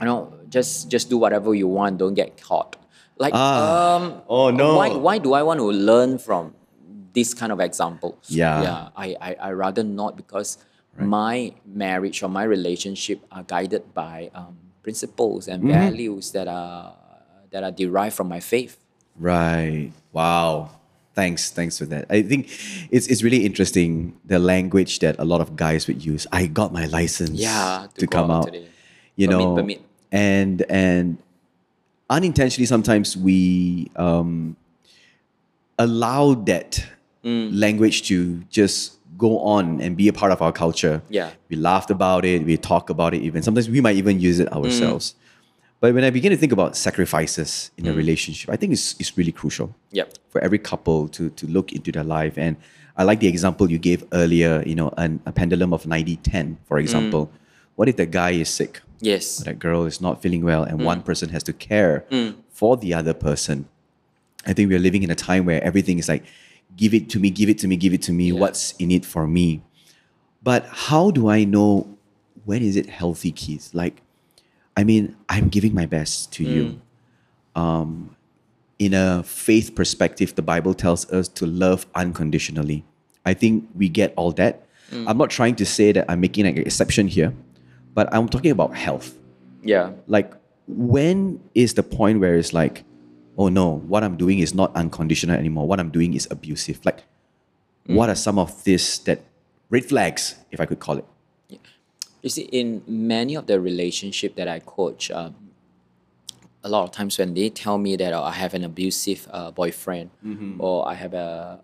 you 0.00 0.06
know, 0.06 0.32
just 0.48 0.88
just 0.88 1.10
do 1.10 1.18
whatever 1.18 1.50
you 1.54 1.68
want. 1.68 1.98
Don't 1.98 2.14
get 2.14 2.40
caught." 2.40 2.76
Like, 3.18 3.34
Ah. 3.34 3.98
um, 3.98 4.22
Oh, 4.30 4.48
no. 4.54 4.76
Why 4.78 4.88
why 4.94 5.16
do 5.18 5.34
I 5.34 5.42
want 5.42 5.58
to 5.58 5.66
learn 5.66 6.18
from 6.22 6.54
this 7.12 7.34
kind 7.34 7.50
of 7.50 7.58
example? 7.60 8.16
Yeah. 8.30 8.62
Yeah. 8.62 8.80
I 8.94 9.06
I, 9.20 9.30
I 9.48 9.50
rather 9.52 9.82
not 9.82 10.14
because 10.16 10.56
my 10.98 11.52
marriage 11.66 12.22
or 12.22 12.30
my 12.30 12.42
relationship 12.46 13.18
are 13.34 13.42
guided 13.42 13.94
by 13.94 14.30
um, 14.34 14.54
principles 14.82 15.46
and 15.50 15.62
Mm-hmm. 15.62 15.74
values 15.82 16.30
that 16.38 16.46
are 16.46 16.94
that 17.50 17.62
are 17.66 17.74
derived 17.74 18.14
from 18.14 18.28
my 18.30 18.38
faith. 18.40 18.78
Right. 19.18 19.90
Wow. 20.14 20.77
Thanks. 21.18 21.50
Thanks 21.50 21.74
for 21.80 21.86
that. 21.92 22.06
I 22.10 22.22
think 22.30 22.46
it's 22.94 23.06
it's 23.12 23.22
really 23.26 23.42
interesting 23.48 24.14
the 24.32 24.38
language 24.38 24.92
that 25.04 25.14
a 25.18 25.24
lot 25.32 25.40
of 25.44 25.48
guys 25.56 25.88
would 25.88 26.00
use. 26.12 26.22
I 26.30 26.46
got 26.46 26.68
my 26.80 26.86
license. 26.98 27.30
Yeah, 27.48 27.88
to 27.94 28.00
To, 28.02 28.06
come 28.06 28.30
out 28.30 28.46
today. 28.46 28.68
You 29.16 29.26
Permit, 29.26 29.46
know. 29.46 29.54
permit. 29.58 29.80
And 30.12 30.56
and 30.70 31.18
unintentionally 32.08 32.66
sometimes 32.74 33.16
we 33.16 33.90
um 33.96 34.56
allow 35.78 36.34
that 36.52 36.86
Mm. 37.24 37.50
language 37.64 37.98
to 38.08 38.16
just 38.48 38.94
go 39.18 39.40
on 39.40 39.80
and 39.82 39.96
be 39.96 40.06
a 40.06 40.12
part 40.12 40.30
of 40.30 40.40
our 40.40 40.52
culture. 40.52 41.02
Yeah. 41.10 41.30
We 41.50 41.56
laughed 41.56 41.90
about 41.90 42.22
it, 42.24 42.44
we 42.46 42.56
talk 42.56 42.90
about 42.90 43.12
it 43.12 43.22
even. 43.26 43.42
Sometimes 43.42 43.68
we 43.68 43.80
might 43.80 43.96
even 43.96 44.20
use 44.20 44.38
it 44.38 44.48
ourselves. 44.52 45.16
But 45.80 45.94
when 45.94 46.02
I 46.02 46.10
begin 46.10 46.30
to 46.32 46.36
think 46.36 46.52
about 46.52 46.76
sacrifices 46.76 47.70
in 47.76 47.86
a 47.86 47.92
mm. 47.92 47.96
relationship, 47.96 48.50
I 48.50 48.56
think 48.56 48.72
it's, 48.72 48.96
it's 48.98 49.16
really 49.16 49.30
crucial 49.32 49.74
Yep. 49.92 50.14
for 50.28 50.40
every 50.40 50.58
couple 50.58 51.08
to, 51.08 51.30
to 51.30 51.46
look 51.46 51.72
into 51.72 51.92
their 51.92 52.04
life. 52.04 52.36
And 52.36 52.56
I 52.96 53.04
like 53.04 53.20
the 53.20 53.28
example 53.28 53.70
you 53.70 53.78
gave 53.78 54.04
earlier, 54.12 54.62
you 54.66 54.74
know, 54.74 54.92
an, 54.96 55.20
a 55.24 55.30
pendulum 55.30 55.72
of 55.72 55.86
90 55.86 56.16
10, 56.16 56.58
for 56.64 56.78
mm. 56.78 56.80
example. 56.80 57.30
What 57.76 57.88
if 57.88 57.96
the 57.96 58.06
guy 58.06 58.30
is 58.30 58.48
sick? 58.48 58.80
Yes. 58.98 59.38
That 59.38 59.60
girl 59.60 59.84
is 59.84 60.00
not 60.00 60.20
feeling 60.20 60.44
well, 60.44 60.64
and 60.64 60.80
mm. 60.80 60.84
one 60.84 61.02
person 61.02 61.28
has 61.28 61.44
to 61.44 61.52
care 61.52 62.04
for 62.50 62.76
the 62.76 62.92
other 62.92 63.14
person. 63.14 63.68
I 64.44 64.52
think 64.52 64.68
we're 64.70 64.80
living 64.80 65.04
in 65.04 65.10
a 65.12 65.14
time 65.14 65.44
where 65.44 65.62
everything 65.62 66.00
is 66.00 66.08
like, 66.08 66.24
give 66.76 66.92
it 66.92 67.08
to 67.10 67.20
me, 67.20 67.30
give 67.30 67.48
it 67.48 67.58
to 67.58 67.68
me, 67.68 67.76
give 67.76 67.92
it 67.92 68.02
to 68.02 68.12
me. 68.12 68.32
What's 68.32 68.72
in 68.72 68.90
it 68.90 69.04
for 69.04 69.28
me? 69.28 69.62
But 70.42 70.66
how 70.66 71.12
do 71.12 71.28
I 71.28 71.44
know 71.44 71.96
when 72.44 72.62
is 72.62 72.74
it 72.74 72.88
healthy, 72.88 73.30
Keith? 73.30 73.70
Like, 73.72 74.02
I 74.78 74.84
mean, 74.84 75.16
I'm 75.28 75.48
giving 75.48 75.74
my 75.74 75.86
best 75.86 76.32
to 76.34 76.44
you. 76.44 76.78
Mm. 77.56 77.60
Um, 77.60 78.16
in 78.78 78.94
a 78.94 79.24
faith 79.24 79.74
perspective, 79.74 80.36
the 80.36 80.42
Bible 80.42 80.72
tells 80.72 81.10
us 81.10 81.26
to 81.30 81.46
love 81.46 81.84
unconditionally. 81.96 82.84
I 83.26 83.34
think 83.34 83.68
we 83.74 83.88
get 83.88 84.14
all 84.16 84.30
that. 84.38 84.68
Mm. 84.92 85.08
I'm 85.08 85.18
not 85.18 85.30
trying 85.30 85.56
to 85.56 85.66
say 85.66 85.90
that 85.90 86.04
I'm 86.08 86.20
making 86.20 86.46
an 86.46 86.56
exception 86.56 87.08
here, 87.08 87.34
but 87.92 88.08
I'm 88.14 88.28
talking 88.28 88.52
about 88.52 88.76
health. 88.76 89.18
Yeah. 89.64 89.90
Like, 90.06 90.32
when 90.68 91.40
is 91.56 91.74
the 91.74 91.82
point 91.82 92.20
where 92.20 92.36
it's 92.36 92.52
like, 92.52 92.84
oh 93.36 93.48
no, 93.48 93.82
what 93.90 94.04
I'm 94.04 94.16
doing 94.16 94.38
is 94.38 94.54
not 94.54 94.70
unconditional 94.76 95.34
anymore. 95.34 95.66
What 95.66 95.80
I'm 95.80 95.90
doing 95.90 96.14
is 96.14 96.28
abusive. 96.30 96.78
Like, 96.84 97.02
mm. 97.88 97.96
what 97.96 98.08
are 98.10 98.14
some 98.14 98.38
of 98.38 98.62
this 98.62 98.98
that 99.10 99.22
red 99.70 99.86
flags, 99.86 100.36
if 100.52 100.60
I 100.60 100.66
could 100.66 100.78
call 100.78 100.98
it? 100.98 101.04
You 102.28 102.30
see, 102.30 102.42
in 102.42 102.82
many 102.86 103.36
of 103.36 103.46
the 103.46 103.58
relationship 103.58 104.36
that 104.36 104.48
I 104.48 104.58
coach, 104.60 105.10
um, 105.10 105.34
a 106.62 106.68
lot 106.68 106.84
of 106.84 106.90
times 106.90 107.16
when 107.16 107.32
they 107.32 107.48
tell 107.48 107.78
me 107.78 107.96
that 107.96 108.12
oh, 108.12 108.22
I 108.22 108.32
have 108.32 108.52
an 108.52 108.64
abusive 108.64 109.26
uh, 109.32 109.50
boyfriend 109.50 110.10
or 110.58 110.86
I 110.86 110.92
have 110.92 111.14
a, 111.14 111.58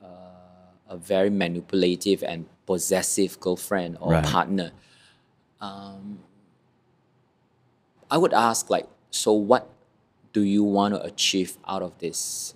a, 0.88 0.94
a 0.94 0.96
very 0.96 1.28
manipulative 1.28 2.22
and 2.22 2.46
possessive 2.64 3.38
girlfriend 3.40 3.98
or 4.00 4.12
Right. 4.12 4.24
partner, 4.24 4.72
um, 5.60 6.20
I 8.10 8.16
would 8.16 8.32
ask 8.32 8.70
like, 8.70 8.88
so 9.10 9.34
what 9.34 9.68
do 10.32 10.40
you 10.40 10.62
want 10.64 10.94
to 10.94 11.02
achieve 11.02 11.58
out 11.68 11.82
of 11.82 11.98
this? 11.98 12.54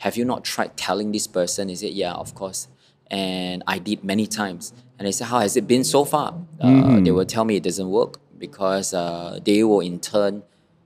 have 0.00 0.14
you 0.18 0.26
not 0.26 0.44
tried 0.44 0.76
telling 0.76 1.10
this 1.12 1.26
person? 1.26 1.70
Is 1.70 1.82
it 1.82 1.94
yeah, 1.94 2.12
of 2.12 2.34
course. 2.34 2.68
And 3.10 3.62
I 3.66 3.78
did 3.78 4.02
many 4.02 4.26
times. 4.26 4.72
And 4.98 5.06
I 5.06 5.10
said, 5.10 5.28
how 5.28 5.40
has 5.40 5.56
it 5.56 5.66
been 5.66 5.84
so 5.84 6.04
far? 6.04 6.34
Uh, 6.60 7.00
they 7.00 7.10
will 7.10 7.24
tell 7.24 7.44
me 7.44 7.56
it 7.56 7.62
doesn't 7.62 7.88
work 7.90 8.18
because 8.38 8.92
uh, 8.94 9.38
they 9.44 9.62
will 9.62 9.80
in 9.80 10.00
turn 10.00 10.42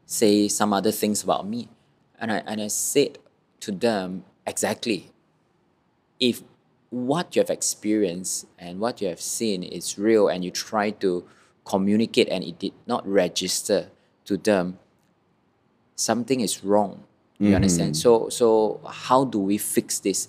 say 0.07 0.49
some 0.49 0.73
other 0.73 0.91
things 0.93 1.23
about 1.23 1.47
me. 1.47 1.69
And 2.19 2.33
I, 2.33 2.43
and 2.47 2.61
I 2.61 2.69
said 2.69 3.19
to 3.61 3.73
them, 3.73 4.25
exactly. 4.47 5.11
If 6.19 6.43
what 6.91 7.35
you 7.35 7.41
have 7.41 7.51
experienced 7.51 8.47
and 8.59 8.81
what 8.81 9.01
you 9.01 9.09
have 9.09 9.21
seen 9.21 9.63
is 9.63 9.97
real 9.99 10.29
and 10.29 10.45
you 10.45 10.51
try 10.51 10.91
to 10.91 11.25
communicate 11.65 12.29
and 12.29 12.45
it 12.45 12.59
did 12.59 12.73
not 12.87 13.07
register 13.07 13.89
to 14.27 14.37
them, 14.37 14.79
something 15.95 16.41
is 16.41 16.65
wrong. 16.65 17.05
You 17.39 17.55
understand? 17.55 17.97
So 17.97 18.29
so 18.29 18.81
how 18.87 19.25
do 19.25 19.39
we 19.39 19.57
fix 19.57 19.99
this? 19.99 20.29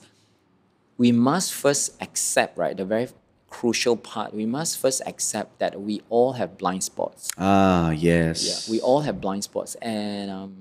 We 1.01 1.12
must 1.12 1.51
first 1.51 1.98
accept, 2.00 2.60
right? 2.60 2.77
The 2.77 2.86
very 2.86 3.08
crucial 3.50 3.98
part, 3.98 4.36
we 4.36 4.46
must 4.46 4.77
first 4.77 5.01
accept 5.08 5.58
that 5.58 5.81
we 5.81 6.03
all 6.10 6.34
have 6.34 6.60
blind 6.62 6.84
spots. 6.84 7.31
Ah, 7.39 7.89
Yeah, 7.89 8.34
yes. 8.38 8.70
we 8.70 8.79
all 8.81 9.01
have 9.01 9.17
blind 9.20 9.43
spots, 9.50 9.74
and 9.81 10.29
um, 10.29 10.51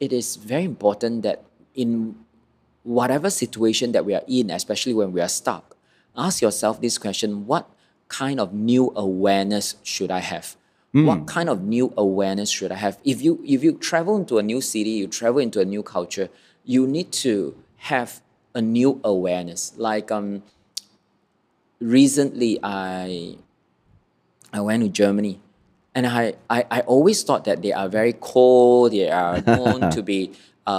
it 0.00 0.12
is 0.12 0.34
very 0.34 0.64
important 0.64 1.22
that 1.22 1.44
in 1.76 2.16
whatever 2.82 3.30
situation 3.30 3.92
that 3.92 4.04
we 4.04 4.14
are 4.18 4.24
in, 4.26 4.50
especially 4.50 4.94
when 4.94 5.12
we 5.12 5.20
are 5.20 5.28
stuck, 5.40 5.76
ask 6.16 6.42
yourself 6.42 6.80
this 6.80 6.98
question: 6.98 7.46
What 7.46 7.70
kind 8.08 8.40
of 8.40 8.52
new 8.52 8.92
awareness 8.96 9.76
should 9.84 10.10
I 10.10 10.22
have? 10.32 10.56
What 10.90 11.26
kind 11.26 11.48
of 11.48 11.62
new 11.62 11.94
awareness 11.96 12.50
should 12.50 12.72
I 12.72 12.78
have? 12.86 12.98
If 13.04 13.22
you 13.22 13.40
if 13.46 13.62
you 13.62 13.78
travel 13.78 14.16
into 14.16 14.38
a 14.38 14.42
new 14.42 14.60
city, 14.60 14.90
you 14.90 15.06
travel 15.06 15.38
into 15.38 15.60
a 15.60 15.64
new 15.64 15.84
culture, 15.84 16.28
you 16.64 16.82
need 16.86 17.12
to 17.24 17.54
have 17.92 18.20
a 18.54 18.60
new 18.62 19.00
awareness. 19.04 19.72
Like 19.76 20.10
um, 20.10 20.42
recently, 21.80 22.58
I 22.62 23.36
I 24.52 24.60
went 24.60 24.82
to 24.82 24.88
Germany, 24.88 25.40
and 25.94 26.06
I, 26.06 26.34
I, 26.50 26.64
I 26.70 26.80
always 26.80 27.22
thought 27.22 27.44
that 27.44 27.62
they 27.62 27.72
are 27.72 27.88
very 27.88 28.12
cold. 28.12 28.92
They 28.92 29.10
are 29.10 29.40
known 29.46 29.90
to 29.90 30.02
be 30.02 30.32
uh, 30.66 30.70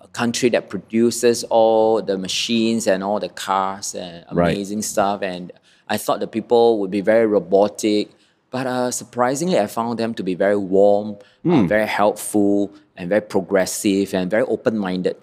a 0.00 0.08
country 0.12 0.50
that 0.50 0.68
produces 0.68 1.44
all 1.44 2.02
the 2.02 2.18
machines 2.18 2.86
and 2.86 3.02
all 3.02 3.18
the 3.20 3.30
cars 3.30 3.94
and 3.94 4.24
Right. 4.32 4.52
amazing 4.54 4.82
stuff. 4.82 5.22
And 5.22 5.50
I 5.88 5.96
thought 5.96 6.20
the 6.20 6.26
people 6.26 6.78
would 6.80 6.90
be 6.90 7.00
very 7.00 7.26
robotic. 7.26 8.10
But 8.50 8.66
uh, 8.66 8.90
surprisingly, 8.90 9.58
I 9.58 9.66
found 9.66 9.98
them 9.98 10.12
to 10.12 10.22
be 10.22 10.34
very 10.34 10.58
warm, 10.58 11.16
uh, 11.46 11.62
very 11.62 11.86
helpful, 11.86 12.70
and 12.98 13.08
very 13.08 13.22
progressive 13.22 14.12
and 14.12 14.30
very 14.30 14.42
open 14.42 14.76
minded. 14.76 15.16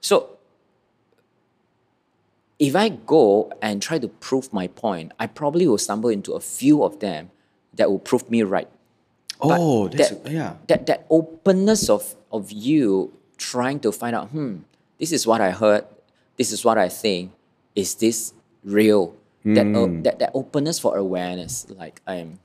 So 0.00 0.38
if 2.60 2.76
I 2.76 2.90
go 2.90 3.50
and 3.62 3.80
try 3.80 3.98
to 3.98 4.06
prove 4.06 4.52
my 4.52 4.68
point, 4.68 5.12
I 5.18 5.26
probably 5.26 5.66
will 5.66 5.78
stumble 5.78 6.10
into 6.10 6.34
a 6.34 6.40
few 6.40 6.84
of 6.84 7.00
them 7.00 7.30
that 7.74 7.90
will 7.90 7.98
prove 7.98 8.30
me 8.30 8.42
right. 8.42 8.68
But 9.40 9.58
oh, 9.58 9.88
that's 9.88 10.10
that, 10.10 10.30
yeah. 10.30 10.54
that 10.68 10.86
that 10.86 11.06
openness 11.08 11.88
of 11.88 12.14
of 12.30 12.52
you 12.52 13.16
trying 13.38 13.80
to 13.80 13.90
find 13.90 14.14
out, 14.14 14.28
hmm, 14.28 14.58
this 14.98 15.10
is 15.10 15.26
what 15.26 15.40
I 15.40 15.50
heard, 15.50 15.86
this 16.36 16.52
is 16.52 16.62
what 16.62 16.76
I 16.76 16.90
think, 16.90 17.32
is 17.74 17.94
this 17.96 18.34
real? 18.62 19.16
That, 19.42 19.74
uh, 19.74 19.88
that 20.04 20.18
that 20.18 20.32
openness 20.34 20.78
for 20.78 20.98
awareness, 20.98 21.64
like 21.70 22.02
um, 22.06 22.38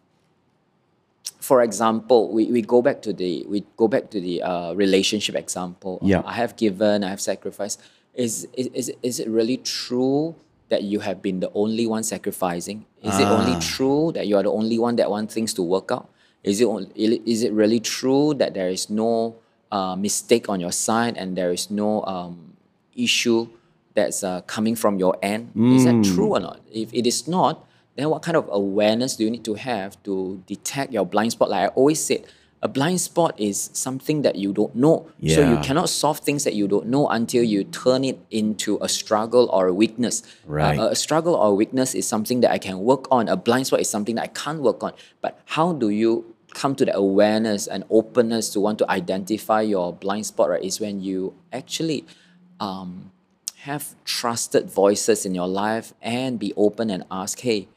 for 1.41 1.61
example, 1.61 2.31
we, 2.31 2.45
we 2.45 2.61
go 2.61 2.81
back 2.81 3.01
to 3.01 3.11
the 3.11 3.45
we 3.49 3.65
go 3.75 3.89
back 3.89 4.09
to 4.11 4.21
the 4.21 4.41
uh, 4.41 4.73
relationship 4.73 5.35
example. 5.35 5.99
Yeah. 6.01 6.23
I 6.25 6.33
have 6.33 6.55
given, 6.55 7.03
I 7.03 7.09
have 7.09 7.19
sacrificed. 7.19 7.81
Is, 8.15 8.47
is 8.55 8.91
is 9.03 9.19
it 9.19 9.27
really 9.27 9.57
true 9.57 10.35
that 10.69 10.83
you 10.83 10.99
have 11.01 11.21
been 11.21 11.39
the 11.41 11.51
only 11.53 11.85
one 11.85 12.01
sacrificing? 12.03 12.85
Is 13.03 13.19
it 13.19 13.27
only 13.27 13.59
true 13.59 14.11
that 14.13 14.25
you 14.27 14.35
are 14.37 14.43
the 14.43 14.51
only 14.51 14.79
one 14.79 14.95
that 14.95 15.09
want 15.11 15.31
things 15.31 15.53
to 15.55 15.61
work 15.61 15.91
out? 15.91 16.09
Is 16.43 16.61
it 16.61 16.65
on- 16.65 16.91
is 16.95 17.43
it 17.43 17.51
really 17.53 17.79
true 17.79 18.33
that 18.35 18.53
there 18.53 18.69
is 18.69 18.89
no 18.89 19.35
uh, 19.71 19.95
mistake 19.95 20.47
on 20.49 20.59
your 20.59 20.71
side 20.71 21.17
and 21.17 21.35
there 21.37 21.51
is 21.51 21.69
no 21.69 22.03
um, 22.05 22.53
issue 22.95 23.47
that's 23.93 24.23
uh, 24.23 24.41
coming 24.47 24.75
from 24.75 24.97
your 24.97 25.17
end? 25.21 25.51
Is 25.75 25.83
that 25.85 26.03
true 26.03 26.35
or 26.35 26.39
not? 26.39 26.61
If 26.71 26.93
it 26.93 27.05
is 27.05 27.27
not, 27.27 27.65
then 27.95 28.09
what 28.09 28.21
kind 28.21 28.37
of 28.37 28.47
awareness 28.51 29.15
do 29.17 29.23
you 29.25 29.31
need 29.31 29.43
to 29.45 29.55
have 29.55 30.01
to 30.03 30.41
detect 30.47 30.93
your 30.93 31.05
blind 31.05 31.31
spot? 31.33 31.49
Like 31.49 31.63
I 31.69 31.73
always 31.73 31.99
said, 32.03 32.25
a 32.65 32.67
blind 32.67 32.99
spot 33.09 33.31
is 33.49 33.69
something 33.73 34.23
that 34.25 34.35
you 34.43 34.49
don't 34.59 34.75
know. 34.85 34.95
So 35.35 35.41
you 35.51 35.57
cannot 35.67 35.87
solve 36.01 36.17
things 36.27 36.41
that 36.47 36.55
you 36.59 36.67
don't 36.73 36.87
know 36.87 37.03
until 37.19 37.43
you 37.53 37.59
turn 37.63 38.01
it 38.11 38.17
into 38.31 38.71
a 38.81 38.89
struggle 38.89 39.45
or 39.55 39.67
a 39.67 39.75
weakness. 39.83 40.15
Uh, 40.23 40.51
Right. 40.57 40.79
a, 40.79 40.85
a 40.95 40.97
struggle 41.05 41.35
or 41.35 41.47
a 41.53 41.57
weakness 41.61 41.93
is 41.93 42.05
something 42.07 42.41
that 42.43 42.51
I 42.57 42.59
can 42.67 42.77
work 42.91 43.03
on. 43.11 43.23
A 43.29 43.37
blind 43.47 43.67
spot 43.67 43.81
is 43.85 43.89
something 43.95 44.15
that 44.17 44.23
I 44.29 44.31
can't 44.43 44.61
work 44.69 44.81
on. 44.87 44.93
But 45.23 45.33
how 45.55 45.67
do 45.83 45.89
you 46.01 46.11
come 46.61 46.73
to 46.79 46.85
the 46.89 46.95
awareness 46.95 47.67
and 47.67 47.83
openness 47.99 48.49
to 48.53 48.59
want 48.65 48.77
to 48.81 48.85
identify 48.89 49.61
your 49.61 49.93
blind 49.93 50.25
spot, 50.25 50.49
right? 50.49 50.63
Is 50.69 50.79
when 50.79 50.95
you 51.01 51.35
actually 51.59 51.99
um, 52.59 53.11
have 53.69 53.83
trusted 54.05 54.63
voices 54.83 55.19
in 55.27 55.35
your 55.35 55.47
life 55.65 55.93
and 56.01 56.39
be 56.45 56.51
open 56.65 56.89
and 56.89 57.03
ask, 57.11 57.35
hey, 57.41 57.67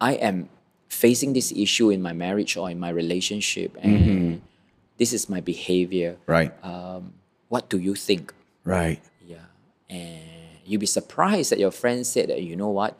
I 0.00 0.12
am 0.28 0.50
facing 0.94 1.32
this 1.32 1.52
issue 1.52 1.90
in 1.90 2.00
my 2.00 2.12
marriage 2.12 2.56
or 2.56 2.70
in 2.70 2.78
my 2.78 2.90
relationship, 2.90 3.76
and 3.82 4.40
this 4.98 5.12
is 5.12 5.28
my 5.28 5.40
behavior. 5.40 6.16
Right. 6.26 6.52
Um, 6.64 7.12
what 7.48 7.68
do 7.68 7.78
you 7.78 7.94
think? 7.94 8.32
right. 8.64 9.00
Yeah. 9.26 9.46
And 9.90 10.20
you'll 10.64 10.80
be 10.80 10.86
surprised 10.86 11.50
that 11.52 11.58
your 11.58 11.70
friend 11.70 12.06
said 12.06 12.28
that, 12.30 12.42
you 12.42 12.56
know 12.56 12.70
what? 12.70 12.96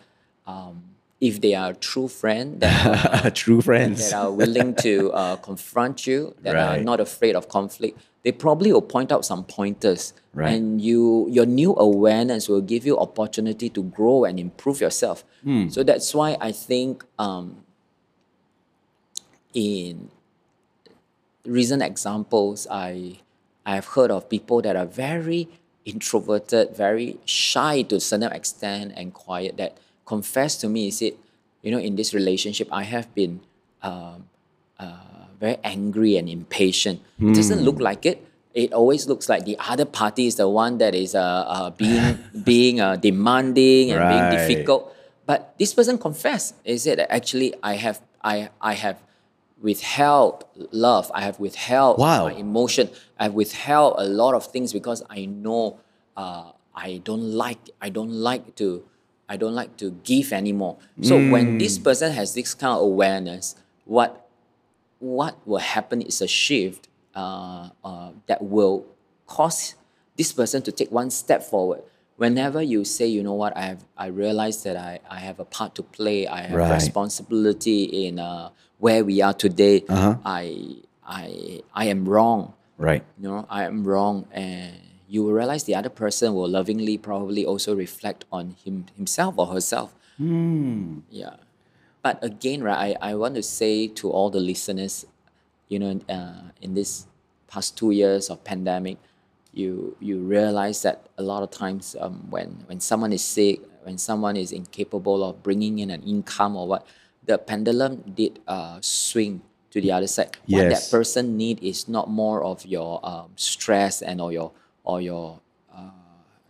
Um, 0.47 0.83
if 1.21 1.41
they 1.41 1.55
are 1.55 1.73
true 1.73 2.09
friend 2.09 2.61
that, 2.61 3.35
True 3.43 3.63
friends. 3.63 4.11
that 4.11 4.17
are 4.19 4.31
willing 4.31 4.75
to 4.77 5.11
uh, 5.13 5.37
confront 5.37 6.07
you, 6.07 6.35
that 6.43 6.55
are 6.55 6.79
not 6.81 7.01
afraid 7.01 7.35
of 7.35 7.49
conflict, 7.49 7.99
they 8.23 8.33
probably 8.33 8.73
will 8.73 8.83
point 8.83 9.11
out 9.11 9.25
some 9.25 9.45
pointers. 9.45 10.13
Right. 10.35 10.53
And 10.53 10.83
you 10.83 11.27
your 11.31 11.47
new 11.47 11.75
awareness 11.77 12.49
will 12.49 12.61
give 12.61 12.85
you 12.85 12.99
opportunity 12.99 13.71
to 13.71 13.83
grow 13.85 14.25
and 14.25 14.39
improve 14.39 14.81
yourself. 14.83 15.25
Hmm. 15.45 15.69
So 15.69 15.83
that's 15.83 16.13
why 16.15 16.37
I 16.41 16.53
think 16.53 17.05
um, 17.19 17.64
in 19.55 20.11
recent 21.47 21.83
examples, 21.83 22.67
I 22.71 23.19
I 23.65 23.77
have 23.77 23.87
heard 23.87 24.11
of 24.11 24.29
people 24.29 24.61
that 24.63 24.77
are 24.77 24.87
very 24.87 25.49
introverted, 25.85 26.77
very 26.77 27.19
shy 27.25 27.83
to 27.83 27.97
a 27.97 28.01
certain 28.01 28.33
extent, 28.33 28.93
and 28.97 29.15
quiet. 29.15 29.57
That 29.57 29.79
confess 30.05 30.57
to 30.59 30.69
me, 30.69 30.91
said, 30.91 31.13
you 31.63 31.71
know, 31.71 31.79
in 31.79 31.97
this 31.97 32.13
relationship, 32.13 32.69
I 32.71 32.83
have 32.83 33.15
been 33.15 33.41
um, 33.83 34.27
uh, 34.79 35.31
very 35.41 35.57
angry 35.65 36.17
and 36.17 36.29
impatient. 36.29 37.01
It 37.21 37.35
doesn't 37.35 37.63
look 37.63 37.81
like 37.81 38.05
it. 38.05 38.27
It 38.53 38.73
always 38.73 39.09
looks 39.09 39.29
like 39.29 39.45
the 39.45 39.57
other 39.59 39.85
party 39.85 40.27
is 40.27 40.37
the 40.37 40.49
one 40.49 40.79
that 40.79 40.95
is 40.95 41.15
uh, 41.15 41.21
uh, 41.21 41.71
being 41.71 42.19
being 42.45 42.81
uh, 42.81 42.97
demanding 42.97 43.91
and 43.93 44.01
being 44.09 44.27
difficult. 44.31 44.95
But 45.27 45.55
this 45.59 45.73
person 45.75 45.99
confessed. 45.99 46.55
Said 46.77 46.99
that 46.99 47.11
actually 47.13 47.55
I 47.63 47.75
have 47.75 48.01
I 48.23 48.51
I 48.61 48.75
have 48.75 48.99
withheld 49.69 50.45
love. 50.87 51.11
I 51.15 51.23
have 51.29 51.41
withheld 51.41 51.99
Wow. 51.99 52.25
my 52.29 52.35
emotion. 52.47 52.91
I 53.19 53.25
have 53.25 53.35
withheld 53.35 53.95
a 53.99 54.05
lot 54.23 54.35
of 54.35 54.45
things 54.55 54.73
because 54.79 55.01
I 55.19 55.25
know 55.45 55.81
uh, 56.17 56.53
I 56.87 57.01
don't 57.09 57.27
like 57.45 57.63
I 57.81 57.89
don't 57.97 58.13
like 58.31 58.55
to 58.61 58.85
I 59.33 59.37
don't 59.43 59.55
like 59.63 59.73
to 59.83 59.87
give 60.11 60.33
anymore. 60.33 60.77
So 61.01 61.15
when 61.33 61.57
this 61.59 61.75
person 61.79 62.13
has 62.13 62.35
this 62.35 62.53
kind 62.55 62.75
of 62.77 62.83
awareness, 62.83 63.57
what 63.87 64.11
what 64.99 65.35
will 65.47 65.65
happen 65.77 65.99
is 66.03 66.21
a 66.21 66.29
shift 66.29 66.89
uh, 67.15 67.71
uh, 67.85 68.11
that 68.29 68.41
will 68.43 68.87
cause 69.27 69.75
this 70.17 70.31
person 70.33 70.63
to 70.63 70.73
take 70.73 70.91
one 70.93 71.11
step 71.11 71.43
forward. 71.43 71.83
Whenever 72.17 72.63
you 72.63 72.85
say, 72.85 73.07
you 73.07 73.23
know 73.23 73.35
what, 73.35 73.57
I 73.57 73.63
have, 73.63 73.85
I 73.97 74.07
realize 74.07 74.63
that 74.63 74.77
I, 74.77 75.01
I 75.11 75.19
have 75.19 75.41
a 75.41 75.45
part 75.45 75.75
to 75.77 75.83
play. 75.83 76.29
I 76.29 76.43
have 76.43 76.53
Right. 76.59 76.73
responsibility 76.81 78.07
in 78.07 78.19
uh, 78.21 78.51
where 78.79 79.05
we 79.05 79.23
are 79.23 79.35
today. 79.35 79.85
Uh-huh. 79.89 80.17
I, 80.25 80.77
I, 81.07 81.63
I 81.75 81.87
am 81.87 82.09
wrong. 82.09 82.55
Right. 82.79 83.05
You 83.19 83.29
know, 83.29 83.47
I 83.49 83.65
am 83.65 83.85
wrong, 83.85 84.27
and 84.33 84.75
you 85.09 85.23
will 85.23 85.33
realize 85.33 85.65
the 85.65 85.77
other 85.77 85.89
person 85.89 86.35
will 86.35 86.49
lovingly 86.49 86.99
probably 86.99 87.47
also 87.47 87.75
reflect 87.75 88.25
on 88.33 88.57
him 88.65 88.87
himself 88.97 89.35
or 89.39 89.47
herself. 89.47 89.95
Yeah. 90.19 91.37
But 92.03 92.23
again, 92.23 92.63
right, 92.63 92.97
I, 93.01 93.11
I 93.11 93.15
want 93.15 93.35
to 93.37 93.43
say 93.43 93.89
to 93.89 94.11
all 94.11 94.29
the 94.29 94.41
listeners, 94.41 95.07
you 95.69 95.79
know, 95.79 96.01
uh, 96.09 96.51
in 96.61 96.75
this 96.75 97.07
past 97.49 97.79
two 97.79 97.93
years 97.93 98.29
of 98.29 98.45
pandemic, 98.45 98.99
you 99.53 99.97
you 100.01 100.19
realize 100.19 100.83
that 100.83 101.09
a 101.17 101.23
lot 101.23 101.43
of 101.43 101.51
times 101.51 101.97
um, 102.01 102.27
when 102.29 102.65
when 102.67 102.81
someone 102.81 103.13
is 103.13 103.25
sick, 103.25 103.61
when 103.85 103.99
someone 103.99 104.37
is 104.37 104.53
incapable 104.53 105.23
of 105.23 105.43
bringing 105.43 105.79
in 105.79 105.91
an 105.91 106.03
income 106.03 106.57
or 106.57 106.67
what, 106.67 106.87
the 107.27 107.39
pendulum 107.39 108.03
did 108.15 108.41
uh, 108.47 108.79
swing 108.81 109.43
to 109.71 109.81
the 109.81 109.93
other 109.93 110.07
side. 110.07 110.37
What 110.47 110.69
that 110.69 110.89
person 110.91 111.37
need 111.37 111.63
is 111.63 111.89
not 111.89 112.09
more 112.09 112.45
of 112.45 112.65
your 112.65 113.01
um, 113.03 113.31
stress 113.37 114.03
and 114.03 114.21
or 114.21 114.33
your 114.33 114.53
or 114.85 115.01
your 115.01 115.41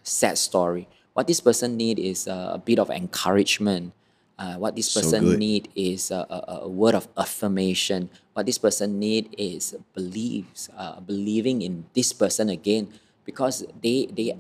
sad 0.05 0.39
story. 0.39 0.87
What 1.15 1.27
this 1.27 1.41
person 1.41 1.77
need 1.77 1.99
is 1.99 2.29
uh, 2.29 2.53
a 2.55 2.59
bit 2.59 2.79
of 2.79 2.91
encouragement. 2.91 3.93
Uh, 4.39 4.55
what 4.55 4.77
this 4.77 4.93
person 4.93 5.25
good. 5.25 5.39
need 5.39 5.69
is 5.75 6.11
a, 6.11 6.27
a, 6.29 6.67
a 6.67 6.69
word 6.69 6.95
of 6.95 7.09
affirmation. 7.17 8.11
What 8.35 8.47
this 8.47 8.59
person 8.59 8.99
need 8.99 9.35
is 9.39 9.77
beliefs, 9.95 10.69
uh, 10.77 11.01
believing 11.01 11.63
in 11.63 11.87
this 11.95 12.13
person 12.13 12.49
again, 12.49 12.91
because 13.25 13.65
they 13.81 14.07
they 14.11 14.37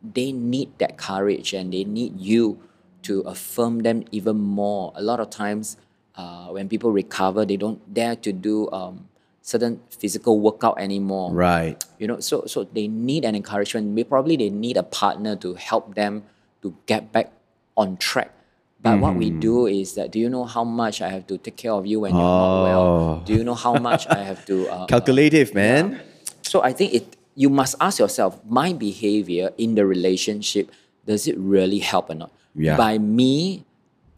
they 0.00 0.32
need 0.32 0.72
that 0.78 0.96
courage 0.96 1.52
and 1.52 1.72
they 1.72 1.84
need 1.84 2.18
you 2.18 2.60
to 3.02 3.20
affirm 3.22 3.80
them 3.80 4.04
even 4.10 4.36
more. 4.38 4.92
A 4.96 5.02
lot 5.02 5.20
of 5.20 5.30
times, 5.30 5.76
uh, 6.16 6.48
when 6.48 6.68
people 6.68 6.90
recover, 6.92 7.44
they 7.44 7.56
don't 7.56 7.78
dare 7.94 8.16
to 8.16 8.32
do 8.32 8.70
um, 8.70 9.08
certain 9.42 9.80
physical 9.88 10.40
workout 10.40 10.78
anymore 10.78 11.32
Right. 11.32 11.82
you 11.98 12.06
know 12.06 12.20
so 12.20 12.44
so 12.46 12.64
they 12.64 12.86
need 12.86 13.24
an 13.24 13.34
encouragement 13.34 13.86
May- 13.96 14.04
probably 14.04 14.36
they 14.36 14.50
need 14.50 14.76
a 14.76 14.82
partner 14.82 15.36
to 15.36 15.54
help 15.54 15.94
them 15.94 16.24
to 16.60 16.74
get 16.84 17.12
back 17.12 17.32
on 17.74 17.96
track 17.96 18.30
but 18.82 19.00
what 19.00 19.14
we 19.16 19.30
do 19.30 19.64
is 19.66 19.94
that 19.94 20.10
do 20.12 20.18
you 20.20 20.28
know 20.28 20.44
how 20.44 20.64
much 20.64 21.00
i 21.00 21.08
have 21.08 21.26
to 21.28 21.38
take 21.38 21.56
care 21.56 21.72
of 21.72 21.86
you 21.86 22.00
when 22.00 22.12
you're 22.12 22.20
not 22.20 22.62
well 22.62 22.82
Oh. 22.84 23.22
do 23.24 23.32
you 23.32 23.42
know 23.42 23.54
how 23.54 23.72
much 23.80 24.06
i 24.08 24.18
have 24.20 24.44
to 24.52 24.68
uh, 24.70 24.84
uh, 24.84 24.86
Calculative, 24.86 25.54
man. 25.54 25.98
so 26.42 26.60
i 26.62 26.70
think 26.74 26.92
it 26.92 27.16
you 27.34 27.48
must 27.48 27.74
ask 27.80 27.98
yourself 27.98 28.38
my 28.44 28.74
behavior 28.74 29.48
in 29.56 29.76
the 29.76 29.86
relationship 29.86 30.68
does 31.06 31.26
it 31.26 31.38
really 31.38 31.78
help 31.78 32.10
or 32.10 32.14
not 32.16 32.30
Yeah. 32.54 32.76
by 32.76 32.98
me 32.98 33.64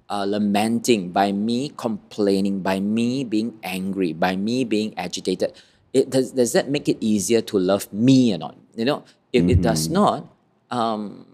uh, 0.08 0.24
lamenting, 0.24 1.10
by 1.10 1.32
me 1.32 1.72
complaining, 1.76 2.60
by 2.60 2.80
me 2.80 3.24
being 3.24 3.58
angry, 3.62 4.12
by 4.12 4.36
me 4.36 4.64
being 4.64 4.96
agitated, 4.98 5.52
it 5.92 6.10
does, 6.10 6.32
does 6.32 6.52
that 6.52 6.68
make 6.68 6.88
it 6.88 6.96
easier 7.00 7.40
to 7.42 7.58
love 7.58 7.92
me 7.92 8.34
or 8.34 8.38
not? 8.38 8.56
You 8.74 8.84
know, 8.84 9.04
if 9.32 9.48
it 9.48 9.62
does 9.62 9.88
not, 9.88 10.26
um, 10.70 11.26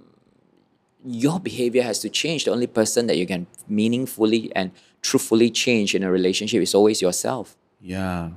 your 1.04 1.38
behavior 1.40 1.82
has 1.82 2.00
to 2.00 2.08
change. 2.08 2.44
The 2.44 2.50
only 2.50 2.66
person 2.66 3.06
that 3.06 3.16
you 3.16 3.26
can 3.26 3.46
meaningfully 3.68 4.50
and 4.56 4.72
truthfully 5.02 5.50
change 5.50 5.94
in 5.94 6.02
a 6.02 6.10
relationship 6.10 6.62
is 6.62 6.74
always 6.74 7.00
yourself. 7.00 7.56
Yeah. 7.80 8.30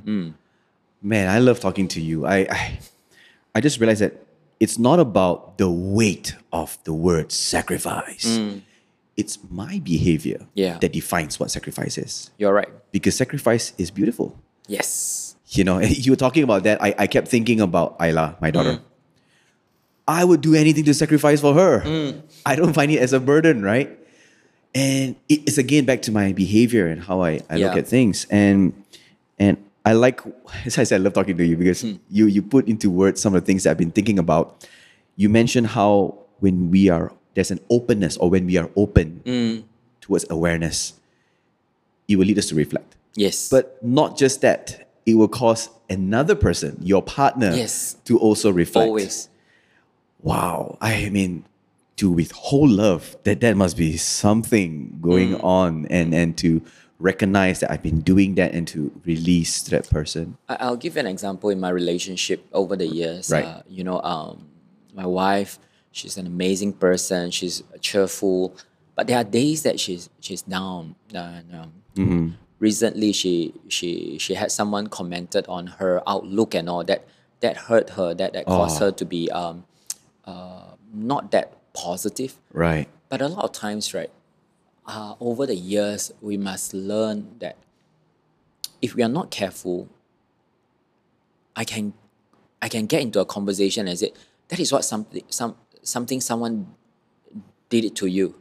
Man, 1.01 1.29
I 1.29 1.39
love 1.39 1.59
talking 1.59 1.87
to 1.89 2.01
you. 2.01 2.25
I, 2.25 2.37
I 2.49 2.79
I 3.55 3.61
just 3.61 3.79
realized 3.79 4.01
that 4.01 4.13
it's 4.59 4.77
not 4.77 4.99
about 4.99 5.57
the 5.57 5.69
weight 5.69 6.35
of 6.51 6.77
the 6.83 6.93
word 6.93 7.31
sacrifice. 7.31 8.25
Mm. 8.25 8.61
It's 9.15 9.37
my 9.49 9.79
behavior 9.79 10.47
Yeah. 10.53 10.77
that 10.79 10.93
defines 10.93 11.39
what 11.39 11.51
sacrifice 11.51 11.97
is. 11.97 12.31
You're 12.37 12.53
right. 12.53 12.69
Because 12.91 13.15
sacrifice 13.15 13.73
is 13.77 13.91
beautiful. 13.91 14.37
Yes. 14.67 15.35
You 15.49 15.63
know, 15.63 15.79
you 16.03 16.11
were 16.11 16.15
talking 16.17 16.43
about 16.43 16.63
that. 16.63 16.81
I, 16.81 16.95
I 16.97 17.07
kept 17.07 17.27
thinking 17.27 17.59
about 17.61 17.97
Ayla, 17.99 18.39
my 18.41 18.51
daughter. 18.51 18.73
Mm. 18.73 18.81
I 20.07 20.23
would 20.25 20.41
do 20.41 20.55
anything 20.55 20.85
to 20.85 20.93
sacrifice 20.93 21.41
for 21.41 21.53
her. 21.53 21.81
Mm. 21.81 22.21
I 22.45 22.55
don't 22.55 22.73
find 22.73 22.91
it 22.91 22.99
as 22.99 23.13
a 23.13 23.19
burden, 23.19 23.61
right? 23.61 23.95
And 24.73 25.15
it's 25.27 25.57
again 25.57 25.85
back 25.85 26.01
to 26.03 26.11
my 26.11 26.31
behavior 26.33 26.87
and 26.87 27.01
how 27.01 27.21
I, 27.21 27.41
I 27.49 27.57
look 27.57 27.75
at 27.77 27.87
things. 27.87 28.25
And 28.29 28.73
and 29.37 29.57
I 29.85 29.93
like 29.93 30.21
as 30.65 30.77
I 30.77 30.83
said, 30.83 31.01
I 31.01 31.03
love 31.03 31.13
talking 31.13 31.37
to 31.37 31.45
you 31.45 31.55
because 31.57 31.83
you 32.09 32.25
you 32.27 32.41
put 32.41 32.67
into 32.67 32.89
words 32.89 33.21
some 33.21 33.33
of 33.35 33.41
the 33.41 33.45
things 33.45 33.63
that 33.63 33.71
I've 33.71 33.77
been 33.77 33.91
thinking 33.91 34.19
about. 34.19 34.67
You 35.15 35.29
mentioned 35.29 35.67
how 35.67 36.17
when 36.39 36.69
we 36.71 36.89
are 36.89 37.11
there's 37.33 37.51
an 37.51 37.59
openness 37.69 38.17
or 38.17 38.29
when 38.29 38.45
we 38.45 38.57
are 38.57 38.69
open 38.75 39.63
towards 40.01 40.25
awareness, 40.29 40.93
it 42.07 42.15
will 42.17 42.25
lead 42.25 42.37
us 42.37 42.47
to 42.49 42.55
reflect. 42.55 42.95
Yes. 43.15 43.49
But 43.49 43.77
not 43.83 44.17
just 44.17 44.41
that, 44.41 44.87
it 45.05 45.15
will 45.15 45.27
cause 45.27 45.69
another 45.89 46.35
person, 46.35 46.77
your 46.81 47.01
partner, 47.01 47.51
Yes. 47.55 47.95
to 48.05 48.17
also 48.19 48.51
reflect. 48.51 48.87
always. 48.87 49.29
Wow. 50.21 50.77
I 50.81 51.09
mean, 51.09 51.45
to 51.97 52.09
withhold 52.11 52.69
love, 52.71 53.15
that 53.23 53.41
that 53.41 53.55
must 53.57 53.77
be 53.77 53.97
something 53.97 54.99
going 55.01 55.31
Mm. 55.35 55.43
on 55.43 55.85
and 55.89 56.13
and 56.13 56.37
to 56.37 56.61
recognize 56.99 57.59
that 57.61 57.71
I've 57.71 57.81
been 57.83 58.01
doing 58.01 58.35
that 58.35 58.53
and 58.53 58.67
to 58.69 58.91
release 59.05 59.61
that 59.63 59.89
person. 59.89 60.37
I'll 60.49 60.75
give 60.75 60.97
an 60.97 61.07
example 61.07 61.49
in 61.49 61.59
my 61.59 61.69
relationship 61.69 62.45
over 62.53 62.75
the 62.75 62.87
years. 62.87 63.31
Right. 63.31 63.45
Uh, 63.45 63.61
you 63.69 63.83
know, 63.83 64.01
um, 64.01 64.49
my 64.93 65.05
wife, 65.05 65.59
she's 65.91 66.17
an 66.17 66.27
amazing 66.27 66.73
person. 66.73 67.31
She's 67.31 67.63
cheerful, 67.79 68.55
but 68.95 69.07
there 69.07 69.17
are 69.17 69.23
days 69.23 69.63
that 69.63 69.79
she's 69.79 70.09
she's 70.19 70.41
down. 70.41 70.95
And, 71.13 71.55
um, 71.55 71.73
Mm-hmm. 71.95 72.29
Recently, 72.59 73.11
she 73.13 73.53
she 73.67 74.17
she 74.19 74.33
had 74.35 74.51
someone 74.51 74.87
commented 74.87 75.45
on 75.47 75.67
her 75.79 76.01
outlook 76.07 76.53
and 76.53 76.69
all 76.69 76.83
that 76.83 77.07
that 77.39 77.55
hurt 77.71 77.91
her. 77.91 78.13
That 78.13 78.33
that 78.33 78.45
caused 78.45 78.81
Oh. 78.81 78.85
her 78.85 78.91
to 78.91 79.05
be 79.05 79.31
um, 79.31 79.63
uh, 80.25 80.75
not 80.93 81.31
that 81.31 81.53
positive. 81.73 82.35
Right. 82.53 82.87
But 83.09 83.21
a 83.21 83.27
lot 83.27 83.43
of 83.45 83.51
times, 83.53 83.93
right, 83.93 84.11
uh, 84.89 85.13
over 85.21 85.45
the 85.45 85.55
years, 85.55 86.11
we 86.21 86.35
must 86.37 86.73
learn 86.73 87.35
that 87.39 87.55
if 88.81 88.95
we 88.95 89.03
are 89.03 89.09
not 89.19 89.29
careful, 89.29 89.87
I 91.55 91.63
can, 91.63 91.93
I 92.61 92.69
can 92.69 92.85
get 92.87 93.01
into 93.01 93.19
a 93.19 93.25
conversation 93.25 93.87
and 93.87 93.97
say, 93.99 94.11
that 94.49 94.59
is 94.59 94.71
what 94.71 94.83
something 94.83 95.21
some 95.29 95.55
something 95.83 96.19
someone 96.19 96.73
did 97.69 97.85
it 97.85 97.95
to 98.01 98.07
you. 98.07 98.33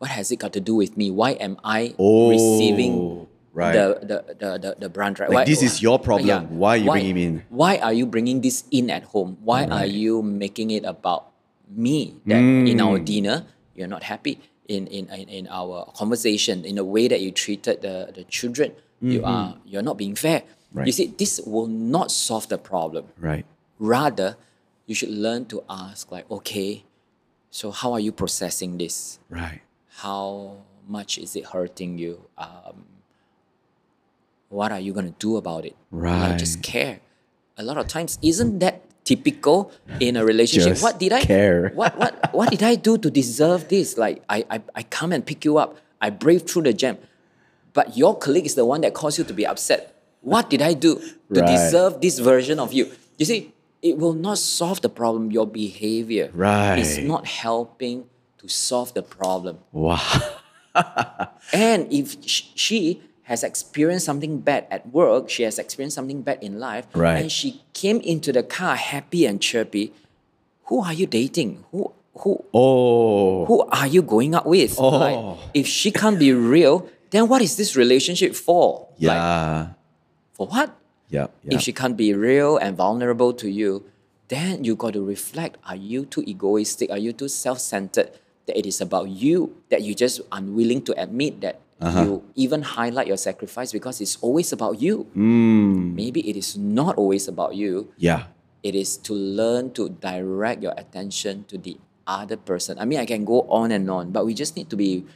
What 0.00 0.08
has 0.10 0.32
it 0.32 0.38
got 0.40 0.52
to 0.54 0.60
do 0.60 0.74
with 0.74 0.96
me? 0.96 1.10
Why 1.10 1.32
am 1.32 1.58
I 1.62 1.92
receiving 2.00 2.92
Oh, 2.96 3.28
right. 3.52 3.72
the, 3.76 3.86
the, 4.00 4.18
the, 4.40 4.50
the, 4.58 4.70
the 4.80 4.88
brunt? 4.88 5.18
Right? 5.20 5.28
Like, 5.28 5.34
Why- 5.34 5.44
this 5.44 5.62
is 5.62 5.82
your 5.82 5.98
problem. 5.98 6.56
Why 6.58 6.74
are 6.74 6.76
you 6.80 6.90
bringing 6.90 7.14
me 7.14 7.24
in? 7.26 7.44
Why 7.50 7.76
are 7.76 7.92
you 7.92 8.06
bringing 8.06 8.40
this 8.40 8.64
in 8.70 8.88
at 8.88 9.04
home? 9.04 9.36
Why 9.44 9.66
are 9.66 9.84
you 9.84 10.22
making 10.22 10.70
it 10.70 10.84
about 10.88 11.28
me? 11.68 12.16
That 12.26 12.40
in 12.40 12.80
our 12.80 12.98
Mm. 12.98 13.04
dinner 13.04 13.36
you're 13.76 13.88
not 13.92 14.04
happy. 14.04 14.40
In, 14.70 14.86
in, 14.86 15.08
in, 15.08 15.48
our 15.50 15.90
conversation, 15.96 16.64
in 16.64 16.76
the 16.76 16.84
way 16.84 17.08
that 17.08 17.20
you 17.20 17.32
treated 17.32 17.82
the, 17.82 18.12
the 18.14 18.22
children, 18.24 18.70
you 19.02 19.24
are 19.24 19.58
you're 19.66 19.82
not 19.82 19.98
being 19.98 20.14
fair. 20.14 20.42
You 20.74 20.80
Mm-hmm. 20.80 20.90
See, 20.90 21.06
this 21.18 21.40
will 21.44 21.66
not 21.66 22.12
solve 22.12 22.46
the 22.48 22.58
problem. 22.58 23.06
right. 23.18 23.44
Rather, 23.80 24.36
you 24.86 24.94
should 24.94 25.08
learn 25.10 25.46
to 25.46 25.64
ask, 25.68 26.12
like, 26.12 26.30
okay, 26.30 26.84
so 27.50 27.70
how 27.70 27.92
are 27.92 27.98
you 28.00 28.12
processing 28.12 28.78
this? 28.78 29.18
Right. 29.28 29.62
How 29.88 30.58
much 30.86 31.18
is 31.18 31.34
it 31.34 31.46
hurting 31.46 31.98
you? 31.98 32.26
Um, 32.38 32.84
what 34.50 34.70
are 34.70 34.78
you 34.78 34.92
going 34.92 35.06
to 35.06 35.18
do 35.18 35.36
about 35.36 35.64
it? 35.64 35.76
Right. 35.90 36.30
Like, 36.30 36.38
just 36.38 36.62
care. 36.62 37.00
A 37.56 37.62
lot 37.62 37.78
of 37.78 37.88
times, 37.88 38.18
isn't 38.22 38.58
that 38.60 38.82
typical 39.10 39.72
in 39.98 40.16
a 40.16 40.22
relationship? 40.24 40.72
Just 40.78 40.82
what 40.86 40.96
did 41.02 41.12
I 41.12 41.22
care. 41.26 41.62
What 41.80 41.92
what 42.00 42.12
what 42.38 42.46
did 42.54 42.62
I 42.62 42.74
do 42.88 42.92
to 43.04 43.08
deserve 43.10 43.60
this? 43.74 43.88
Like 44.04 44.16
I, 44.36 44.38
I 44.54 44.56
I 44.80 44.82
come 44.98 45.10
and 45.16 45.22
pick 45.30 45.40
you 45.48 45.58
up. 45.62 45.70
I 46.00 46.08
brave 46.24 46.42
through 46.48 46.64
the 46.70 46.74
jam, 46.82 46.96
but 47.76 47.86
your 48.00 48.12
colleague 48.24 48.46
is 48.50 48.54
the 48.54 48.64
one 48.72 48.80
that 48.84 48.92
caused 48.94 49.18
you 49.18 49.24
to 49.30 49.34
be 49.40 49.44
upset. 49.52 49.80
What 50.22 50.44
did 50.52 50.62
I 50.70 50.72
do 50.86 50.92
to 51.34 51.40
Right. 51.40 51.48
deserve 51.54 51.92
this 52.04 52.16
version 52.20 52.56
of 52.64 52.72
you? 52.76 52.84
You 53.18 53.26
see, 53.30 53.40
it 53.82 53.94
will 54.02 54.16
not 54.26 54.38
solve 54.38 54.78
the 54.86 54.92
problem. 55.00 55.22
Your 55.38 55.46
behavior 55.62 56.26
is 56.28 56.36
Right. 56.36 57.04
not 57.12 57.24
helping 57.26 58.04
to 58.40 58.46
solve 58.48 58.92
the 58.98 59.02
problem. 59.02 59.56
Wow. 59.72 59.98
And 61.52 61.80
if 61.92 62.16
sh- 62.24 62.52
she 62.54 62.80
has 63.30 63.46
experienced 63.46 64.04
something 64.04 64.42
bad 64.42 64.66
at 64.74 64.90
work, 64.90 65.30
she 65.30 65.46
has 65.46 65.54
experienced 65.62 65.94
something 65.94 66.20
bad 66.26 66.42
in 66.42 66.58
life, 66.58 66.84
Right. 66.98 67.22
and 67.22 67.30
she 67.30 67.62
came 67.72 68.02
into 68.02 68.34
the 68.34 68.42
car 68.42 68.74
happy 68.74 69.22
and 69.24 69.38
chirpy, 69.40 69.94
who 70.66 70.82
are 70.82 70.92
you 70.92 71.06
dating? 71.06 71.62
Who 71.70 71.94
who 72.20 72.42
Oh. 72.52 73.46
who 73.46 73.62
are 73.70 73.86
you 73.86 74.02
going 74.02 74.34
out 74.34 74.46
with? 74.50 74.74
Oh. 74.82 74.98
Like, 74.98 75.14
Oh. 75.16 75.38
if 75.54 75.66
she 75.70 75.94
can't 75.94 76.18
be 76.18 76.34
real, 76.34 76.90
then 77.14 77.30
what 77.30 77.40
is 77.40 77.54
this 77.54 77.78
relationship 77.78 78.34
for? 78.34 78.90
Like, 78.98 79.14
Yeah. 79.16 79.78
for 80.34 80.46
what? 80.50 80.74
yeah. 81.08 81.30
Yeah. 81.46 81.54
If 81.54 81.62
she 81.62 81.72
can't 81.72 81.96
be 81.96 82.10
real 82.12 82.58
and 82.58 82.76
vulnerable 82.76 83.32
to 83.38 83.46
you, 83.48 83.86
then 84.26 84.62
you 84.66 84.74
got 84.74 84.92
to 84.98 85.02
reflect 85.06 85.56
are 85.70 85.78
you 85.78 86.02
too 86.04 86.22
egoistic? 86.26 86.90
Are 86.90 86.98
you 86.98 87.14
too 87.14 87.30
self 87.30 87.58
centered? 87.62 88.10
That 88.46 88.58
it 88.58 88.66
is 88.66 88.80
about 88.82 89.06
you, 89.10 89.54
that 89.70 89.82
you 89.86 89.94
just 89.94 90.18
unwilling 90.34 90.82
to 90.90 90.92
admit 90.98 91.40
that 91.46 91.62
Uh-huh. 91.80 92.02
you 92.04 92.24
even 92.36 92.60
highlight 92.62 93.06
your 93.06 93.16
sacrifice 93.16 93.72
because 93.72 94.00
it's 94.00 94.16
always 94.20 94.52
about 94.52 94.80
you. 94.82 95.06
Mm. 95.16 95.94
Maybe 95.94 96.20
it 96.28 96.36
is 96.36 96.56
not 96.58 96.96
always 96.96 97.26
about 97.28 97.54
you. 97.56 97.92
yeah. 97.96 98.24
It 98.62 98.74
is 98.74 98.98
to 99.08 99.14
learn 99.14 99.72
to 99.80 99.88
direct 99.88 100.62
your 100.62 100.74
attention 100.76 101.44
to 101.48 101.56
the 101.56 101.78
other 102.06 102.36
person. 102.36 102.78
I 102.78 102.84
mean, 102.84 103.00
I 103.00 103.06
can 103.06 103.24
go 103.24 103.48
on 103.48 103.72
and 103.72 103.88
on, 103.90 104.10
but 104.12 104.26
we 104.26 104.34
just 104.34 104.54
need 104.54 104.68
to 104.68 104.76
be 104.76 105.06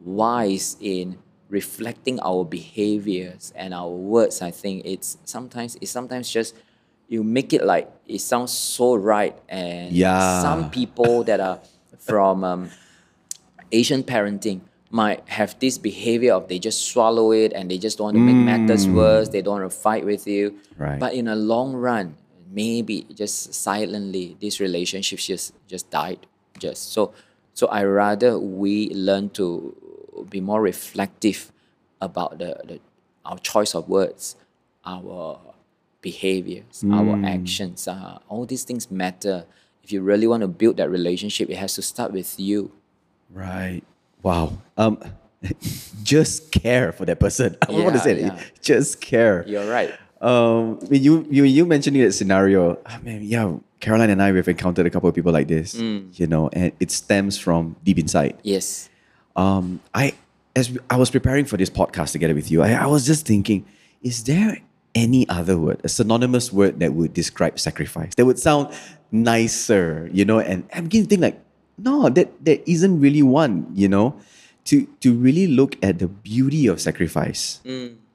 wise 0.00 0.76
in 0.80 1.18
reflecting 1.50 2.18
our 2.20 2.44
behaviors 2.44 3.52
and 3.54 3.74
our 3.74 3.90
words. 3.90 4.40
I 4.40 4.50
think 4.50 4.86
it's 4.86 5.18
sometimes 5.24 5.76
it's 5.80 5.90
sometimes 5.90 6.30
just 6.32 6.54
you 7.08 7.22
make 7.22 7.52
it 7.52 7.64
like 7.64 7.92
it 8.08 8.20
sounds 8.24 8.52
so 8.56 8.94
right, 8.96 9.36
and 9.48 9.92
Yeah. 9.92 10.40
some 10.40 10.70
people 10.70 11.24
that 11.24 11.40
are 11.40 11.60
from 12.00 12.42
um, 12.44 12.70
Asian 13.72 14.02
parenting 14.02 14.60
might 14.94 15.28
have 15.28 15.58
this 15.58 15.76
behavior 15.76 16.32
of 16.32 16.46
they 16.46 16.60
just 16.60 16.86
swallow 16.86 17.32
it 17.32 17.52
and 17.52 17.68
they 17.68 17.78
just 17.78 17.98
don't 17.98 18.04
want 18.04 18.16
to 18.16 18.20
make 18.20 18.36
matters 18.36 18.86
worse. 18.86 19.28
They 19.28 19.42
don't 19.42 19.60
want 19.60 19.72
to 19.72 19.76
fight 19.76 20.04
with 20.04 20.24
you. 20.28 20.60
Right. 20.78 21.00
But 21.00 21.14
in 21.14 21.26
a 21.26 21.34
long 21.34 21.72
run, 21.74 22.14
maybe 22.48 23.02
just 23.12 23.52
silently, 23.54 24.36
this 24.40 24.60
relationship 24.60 25.18
just 25.18 25.52
just 25.66 25.90
died. 25.90 26.28
Just 26.60 26.92
so 26.92 27.12
so 27.54 27.66
I 27.66 27.82
rather 27.82 28.38
we 28.38 28.90
learn 28.94 29.30
to 29.30 29.74
be 30.30 30.40
more 30.40 30.62
reflective 30.62 31.50
about 32.00 32.38
the, 32.38 32.54
the 32.64 32.78
our 33.24 33.38
choice 33.38 33.74
of 33.74 33.88
words, 33.88 34.36
our 34.86 35.40
behaviors, 36.02 36.84
our 36.92 37.18
actions. 37.26 37.88
Uh, 37.88 38.18
all 38.28 38.46
these 38.46 38.62
things 38.62 38.92
matter. 38.92 39.44
If 39.82 39.90
you 39.90 40.02
really 40.02 40.28
want 40.28 40.42
to 40.42 40.48
build 40.48 40.76
that 40.76 40.88
relationship, 40.88 41.50
it 41.50 41.56
has 41.56 41.74
to 41.74 41.82
start 41.82 42.12
with 42.12 42.38
you. 42.38 42.70
Right. 43.28 43.82
Wow. 44.24 44.58
Um, 44.76 44.98
just 46.02 46.50
care 46.50 46.90
for 46.92 47.04
that 47.04 47.20
person. 47.20 47.56
I 47.62 47.70
want 47.70 47.94
to 47.94 47.98
Yeah, 47.98 48.02
say 48.02 48.12
it. 48.12 48.20
yeah. 48.22 48.40
Just 48.62 49.00
care. 49.00 49.44
You're 49.46 49.70
right. 49.70 49.92
Um, 50.20 50.80
when 50.88 51.02
you 51.02 51.26
you 51.30 51.44
you 51.44 51.66
mentioning 51.66 52.02
that 52.02 52.12
scenario, 52.12 52.78
I 52.86 52.98
mean, 52.98 53.20
yeah, 53.22 53.52
Caroline 53.80 54.08
and 54.10 54.22
I 54.22 54.32
we've 54.32 54.48
encountered 54.48 54.86
a 54.86 54.90
couple 54.90 55.08
of 55.08 55.14
people 55.14 55.32
like 55.32 55.48
this, 55.48 55.74
Mm. 55.76 56.18
you 56.18 56.26
know, 56.26 56.48
and 56.52 56.72
it 56.80 56.90
stems 56.90 57.36
from 57.38 57.76
deep 57.84 57.98
inside. 57.98 58.38
Yes. 58.42 58.88
Um, 59.36 59.80
I 59.92 60.14
as 60.56 60.72
I 60.88 60.96
was 60.96 61.10
preparing 61.10 61.44
for 61.44 61.58
this 61.58 61.68
podcast 61.68 62.12
together 62.12 62.34
with 62.34 62.50
you, 62.50 62.62
I, 62.62 62.72
I 62.72 62.86
was 62.86 63.04
just 63.04 63.26
thinking, 63.26 63.66
is 64.02 64.24
there 64.24 64.62
any 64.94 65.28
other 65.28 65.58
word, 65.58 65.80
a 65.84 65.88
synonymous 65.90 66.52
word 66.52 66.78
that 66.80 66.94
would 66.94 67.12
describe 67.12 67.58
sacrifice 67.58 68.14
that 68.14 68.24
would 68.24 68.38
sound 68.38 68.72
nicer, 69.10 70.08
you 70.12 70.24
know? 70.24 70.38
And 70.38 70.64
I'm 70.72 70.84
beginning 70.84 71.06
to 71.06 71.10
think 71.10 71.22
like, 71.22 71.43
no, 71.78 72.08
that 72.08 72.32
there 72.44 72.58
isn't 72.66 73.00
really 73.00 73.22
one, 73.22 73.66
you 73.74 73.88
know, 73.88 74.14
to 74.64 74.86
to 75.00 75.12
really 75.12 75.46
look 75.46 75.76
at 75.82 75.98
the 75.98 76.08
beauty 76.08 76.66
of 76.66 76.80
sacrifice, 76.80 77.60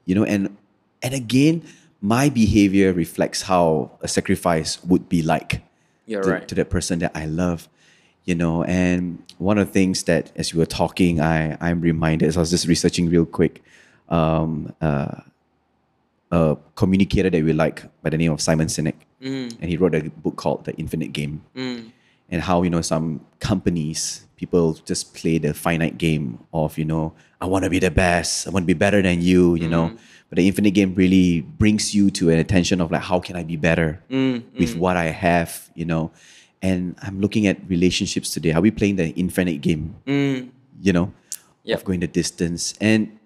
you 0.04 0.14
know, 0.14 0.24
and 0.24 0.56
and 1.02 1.14
again, 1.14 1.62
my 2.00 2.28
behavior 2.28 2.92
reflects 2.92 3.42
how 3.42 3.90
a 4.00 4.08
sacrifice 4.08 4.82
would 4.84 5.08
be 5.08 5.22
like 5.22 5.62
You're 6.06 6.22
to, 6.22 6.30
right. 6.30 6.48
to 6.48 6.54
that 6.56 6.70
person 6.70 6.98
that 7.00 7.12
I 7.14 7.26
love, 7.26 7.68
you 8.24 8.34
know. 8.34 8.64
And 8.64 9.22
one 9.38 9.58
of 9.58 9.66
the 9.68 9.72
things 9.72 10.04
that, 10.04 10.32
as 10.36 10.52
you 10.52 10.58
were 10.58 10.66
talking, 10.66 11.20
I 11.20 11.56
I'm 11.60 11.80
reminded. 11.80 12.28
As 12.28 12.36
I 12.36 12.40
was 12.40 12.50
just 12.50 12.66
researching 12.66 13.08
real 13.10 13.26
quick, 13.26 13.62
um, 14.08 14.74
uh, 14.80 15.20
a 16.32 16.56
communicator 16.74 17.28
that 17.30 17.44
we 17.44 17.52
like 17.52 17.84
by 18.02 18.10
the 18.10 18.16
name 18.16 18.32
of 18.32 18.40
Simon 18.40 18.68
Sinek, 18.68 18.94
and 19.60 19.64
he 19.64 19.76
wrote 19.76 19.94
a 19.94 20.02
book 20.10 20.36
called 20.36 20.64
The 20.64 20.74
Infinite 20.76 21.12
Game, 21.12 21.42
and 22.30 22.42
how 22.42 22.62
you 22.62 22.70
know 22.70 22.82
some 22.82 23.24
companies 23.40 24.26
people 24.36 24.74
just 24.86 25.14
play 25.14 25.38
the 25.38 25.52
finite 25.52 25.98
game 25.98 26.38
of 26.52 26.78
you 26.78 26.84
know 26.84 27.12
I 27.40 27.46
want 27.46 27.64
to 27.64 27.70
be 27.70 27.78
the 27.78 27.90
best, 27.90 28.46
I 28.46 28.50
want 28.50 28.64
to 28.64 28.66
be 28.66 28.74
better 28.74 29.00
than 29.00 29.22
you, 29.22 29.54
you 29.54 29.68
know. 29.68 29.88
Mm. 29.88 29.98
But 30.28 30.36
the 30.36 30.46
infinite 30.46 30.72
game 30.72 30.94
really 30.94 31.40
brings 31.40 31.94
you 31.94 32.10
to 32.12 32.30
an 32.30 32.38
attention 32.38 32.80
of 32.80 32.90
like 32.92 33.02
how 33.02 33.18
can 33.18 33.34
I 33.34 33.42
be 33.42 33.56
better 33.56 34.02
mm, 34.10 34.40
mm. 34.40 34.58
with 34.58 34.76
what 34.76 34.96
I 34.96 35.06
have, 35.06 35.70
you 35.74 35.86
know. 35.86 36.12
And 36.62 36.96
I'm 37.02 37.20
looking 37.20 37.46
at 37.46 37.56
relationships 37.68 38.30
today. 38.30 38.52
Are 38.52 38.60
we 38.60 38.70
playing 38.70 38.96
the 38.96 39.08
infinite 39.10 39.62
game? 39.62 39.96
You 40.06 40.92
know, 40.92 41.12
Yep. 41.64 41.78
of 41.78 41.84
going 41.84 42.00
the 42.00 42.06
distance. 42.06 42.74
And 42.80 43.18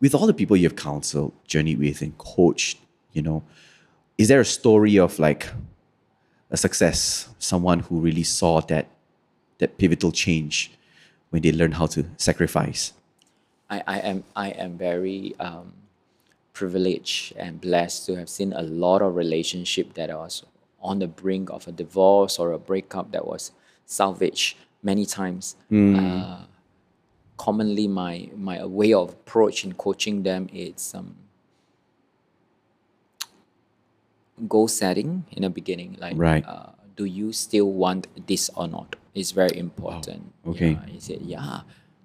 with 0.00 0.14
all 0.14 0.26
the 0.26 0.34
people 0.34 0.56
you've 0.56 0.76
counseled, 0.76 1.32
journeyed 1.46 1.78
with, 1.78 2.00
and 2.00 2.16
coached, 2.18 2.78
you 3.12 3.22
know, 3.22 3.44
is 4.16 4.28
there 4.28 4.40
a 4.40 4.44
story 4.44 4.98
of 4.98 5.18
like 5.18 5.48
a 6.52 6.56
success, 6.56 7.28
someone 7.38 7.80
who 7.80 7.98
really 7.98 8.22
saw 8.22 8.60
that 8.60 8.86
that 9.58 9.78
pivotal 9.78 10.12
change 10.12 10.70
when 11.30 11.42
they 11.42 11.52
learned 11.52 11.74
how 11.74 11.86
to 11.86 12.04
sacrifice? 12.16 12.92
I, 13.70 13.82
I 13.86 13.98
am 14.00 14.24
I 14.36 14.48
am 14.50 14.76
very 14.76 15.34
um, 15.40 15.72
privileged 16.52 17.34
and 17.36 17.60
blessed 17.60 18.06
to 18.06 18.16
have 18.16 18.28
seen 18.28 18.52
a 18.52 18.62
lot 18.62 19.02
of 19.02 19.16
relationship 19.16 19.94
that 19.94 20.10
was 20.10 20.44
on 20.80 20.98
the 20.98 21.08
brink 21.08 21.50
of 21.50 21.66
a 21.66 21.72
divorce 21.72 22.38
or 22.38 22.52
a 22.52 22.58
breakup 22.58 23.12
that 23.12 23.26
was 23.26 23.52
salvaged 23.86 24.56
many 24.82 25.06
times. 25.06 25.56
Uh, 25.98 26.44
commonly, 27.38 27.88
my 27.88 28.28
my 28.36 28.64
way 28.66 28.92
of 28.92 29.10
approach 29.10 29.64
in 29.64 29.72
coaching 29.72 30.22
them 30.22 30.48
is 30.52 30.94
um, 30.94 31.16
goal 34.48 34.68
setting 34.68 35.24
in 35.30 35.42
the 35.42 35.50
beginning. 35.50 35.96
Like, 36.00 36.16
Right. 36.16 36.44
uh, 36.46 36.72
do 36.96 37.04
you 37.04 37.32
still 37.32 37.70
want 37.70 38.06
this 38.26 38.50
or 38.56 38.68
not? 38.68 38.96
It's 39.14 39.30
very 39.32 39.56
important. 39.58 40.32
Okay. 40.46 40.72
Yeah, 40.72 40.86
he 40.86 41.00
said, 41.00 41.20
yeah. 41.22 41.60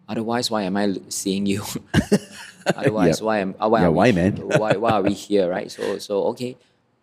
Otherwise, 0.08 0.50
why 0.52 0.64
am 0.64 0.78
I 0.78 0.96
seeing 1.10 1.46
you? 1.46 1.64
Otherwise, 2.76 3.20
Yep. 3.20 3.26
why 3.26 3.38
am 3.40 3.54
why 3.54 3.82
Yeah, 3.82 3.88
why, 3.90 4.12
man? 4.12 4.36
why 4.60 4.76
why 4.76 4.92
are 4.92 5.02
we 5.04 5.14
here, 5.14 5.50
right? 5.50 5.72
So 5.72 5.98
so 6.00 6.24
okay, 6.36 6.58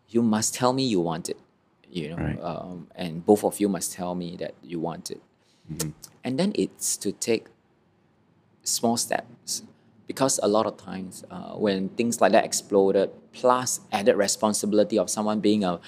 you 0.08 0.22
must 0.22 0.54
tell 0.54 0.72
me 0.72 0.84
you 0.84 1.00
want 1.00 1.28
it, 1.28 1.38
you 1.88 2.10
know, 2.10 2.16
Right. 2.16 2.40
um, 2.40 2.88
and 2.94 3.24
both 3.24 3.44
of 3.44 3.60
you 3.60 3.68
must 3.68 3.92
tell 3.92 4.14
me 4.14 4.36
that 4.36 4.54
you 4.62 4.78
want 4.80 5.10
it, 5.10 5.20
Mm-hmm. 5.72 5.90
and 6.22 6.38
then 6.38 6.52
it's 6.54 6.96
to 7.00 7.12
take 7.12 7.48
small 8.62 8.96
steps 8.96 9.62
because 10.06 10.38
a 10.42 10.48
lot 10.48 10.66
of 10.66 10.76
times 10.76 11.24
uh, 11.30 11.52
when 11.54 11.88
things 11.90 12.20
like 12.20 12.32
that 12.32 12.44
exploded 12.44 13.10
plus 13.32 13.80
added 13.92 14.16
responsibility 14.16 14.98
of 14.98 15.08
someone 15.10 15.40
being 15.40 15.64
a 15.64 15.80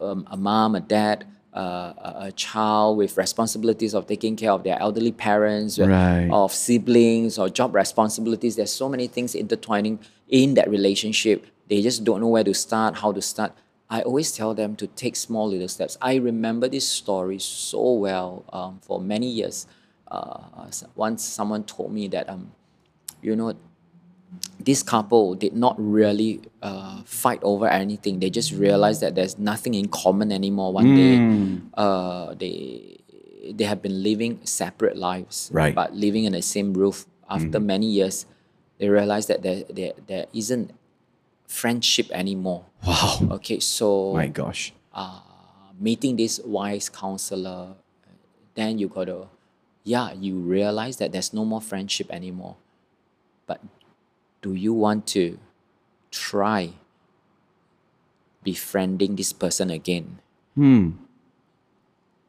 um, 0.00 0.26
a 0.30 0.36
mom, 0.36 0.74
a 0.74 0.80
dad, 0.80 1.24
uh, 1.54 1.58
a, 1.98 2.14
a 2.26 2.32
child 2.32 2.98
with 2.98 3.16
responsibilities 3.16 3.94
of 3.94 4.06
taking 4.06 4.36
care 4.36 4.52
of 4.52 4.64
their 4.64 4.78
elderly 4.80 5.12
parents, 5.12 5.78
uh, 5.78 5.86
Right. 5.86 6.28
of 6.30 6.52
siblings, 6.52 7.38
or 7.38 7.48
job 7.48 7.74
responsibilities. 7.74 8.56
There's 8.56 8.72
so 8.72 8.88
many 8.88 9.06
things 9.06 9.34
intertwining 9.34 9.98
in 10.28 10.54
that 10.54 10.68
relationship. 10.68 11.46
They 11.68 11.80
just 11.80 12.04
don't 12.04 12.20
know 12.20 12.28
where 12.28 12.44
to 12.44 12.52
start, 12.52 12.98
how 12.98 13.12
to 13.12 13.22
start. 13.22 13.52
I 13.88 14.02
always 14.02 14.32
tell 14.32 14.52
them 14.52 14.76
to 14.76 14.86
take 14.88 15.16
small 15.16 15.48
little 15.48 15.68
steps. 15.68 15.96
I 16.02 16.16
remember 16.16 16.68
this 16.68 16.86
story 16.86 17.38
so 17.38 17.92
well 17.92 18.44
um, 18.52 18.80
for 18.82 19.00
many 19.00 19.30
years. 19.30 19.66
Uh, 20.10 20.40
once 20.96 21.22
someone 21.24 21.64
told 21.64 21.92
me 21.92 22.08
that, 22.08 22.28
um, 22.28 22.52
you 23.22 23.34
know, 23.36 23.54
this 24.60 24.82
couple 24.82 25.34
did 25.34 25.54
not 25.56 25.74
really 25.78 26.40
uh, 26.62 27.02
fight 27.04 27.40
over 27.42 27.66
anything. 27.68 28.18
They 28.20 28.30
just 28.30 28.52
realized 28.52 29.00
that 29.00 29.14
there's 29.14 29.38
nothing 29.38 29.74
in 29.74 29.88
common 29.88 30.32
anymore. 30.32 30.72
One 30.72 30.94
day, 30.94 31.16
uh, 31.74 32.34
they 32.34 32.98
they 33.52 33.64
have 33.64 33.80
been 33.80 34.02
living 34.02 34.40
separate 34.44 34.96
lives, 34.96 35.48
Right. 35.52 35.74
but 35.74 35.94
living 35.94 36.24
in 36.24 36.32
the 36.32 36.42
same 36.42 36.74
roof. 36.74 37.06
After 37.30 37.60
many 37.60 37.86
years, 37.86 38.26
they 38.78 38.88
realized 38.88 39.28
that 39.28 39.42
there, 39.42 39.64
there, 39.68 39.92
there 40.06 40.26
isn't 40.32 40.72
friendship 41.46 42.10
anymore. 42.10 42.64
Wow. 42.86 43.36
Okay, 43.40 43.60
so 43.60 44.12
My 44.14 44.28
gosh. 44.28 44.72
meeting 45.80 46.16
this 46.16 46.40
wise 46.44 46.88
counselor, 46.88 47.74
then 48.54 48.78
you 48.78 48.88
gotta, 48.88 49.28
yeah, 49.84 50.12
you 50.12 50.36
realize 50.40 50.96
that 50.98 51.12
there's 51.12 51.32
no 51.32 51.44
more 51.44 51.60
friendship 51.60 52.10
anymore. 52.10 52.56
But 53.48 53.64
do 54.42 54.54
you 54.54 54.72
want 54.72 55.06
to 55.18 55.40
try 56.12 56.74
befriending 58.44 59.16
this 59.16 59.32
person 59.32 59.70
again? 59.70 60.20
Hmm. 60.54 60.90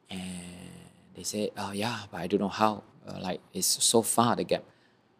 And 0.09 0.89
they 1.15 1.23
say, 1.23 1.51
oh 1.57 1.71
yeah, 1.71 2.07
but 2.11 2.21
I 2.21 2.27
don't 2.27 2.39
know 2.39 2.49
how. 2.49 2.83
Uh, 3.07 3.19
like 3.21 3.41
it's 3.53 3.67
so 3.67 4.01
far 4.01 4.35
the 4.35 4.43
gap. 4.43 4.63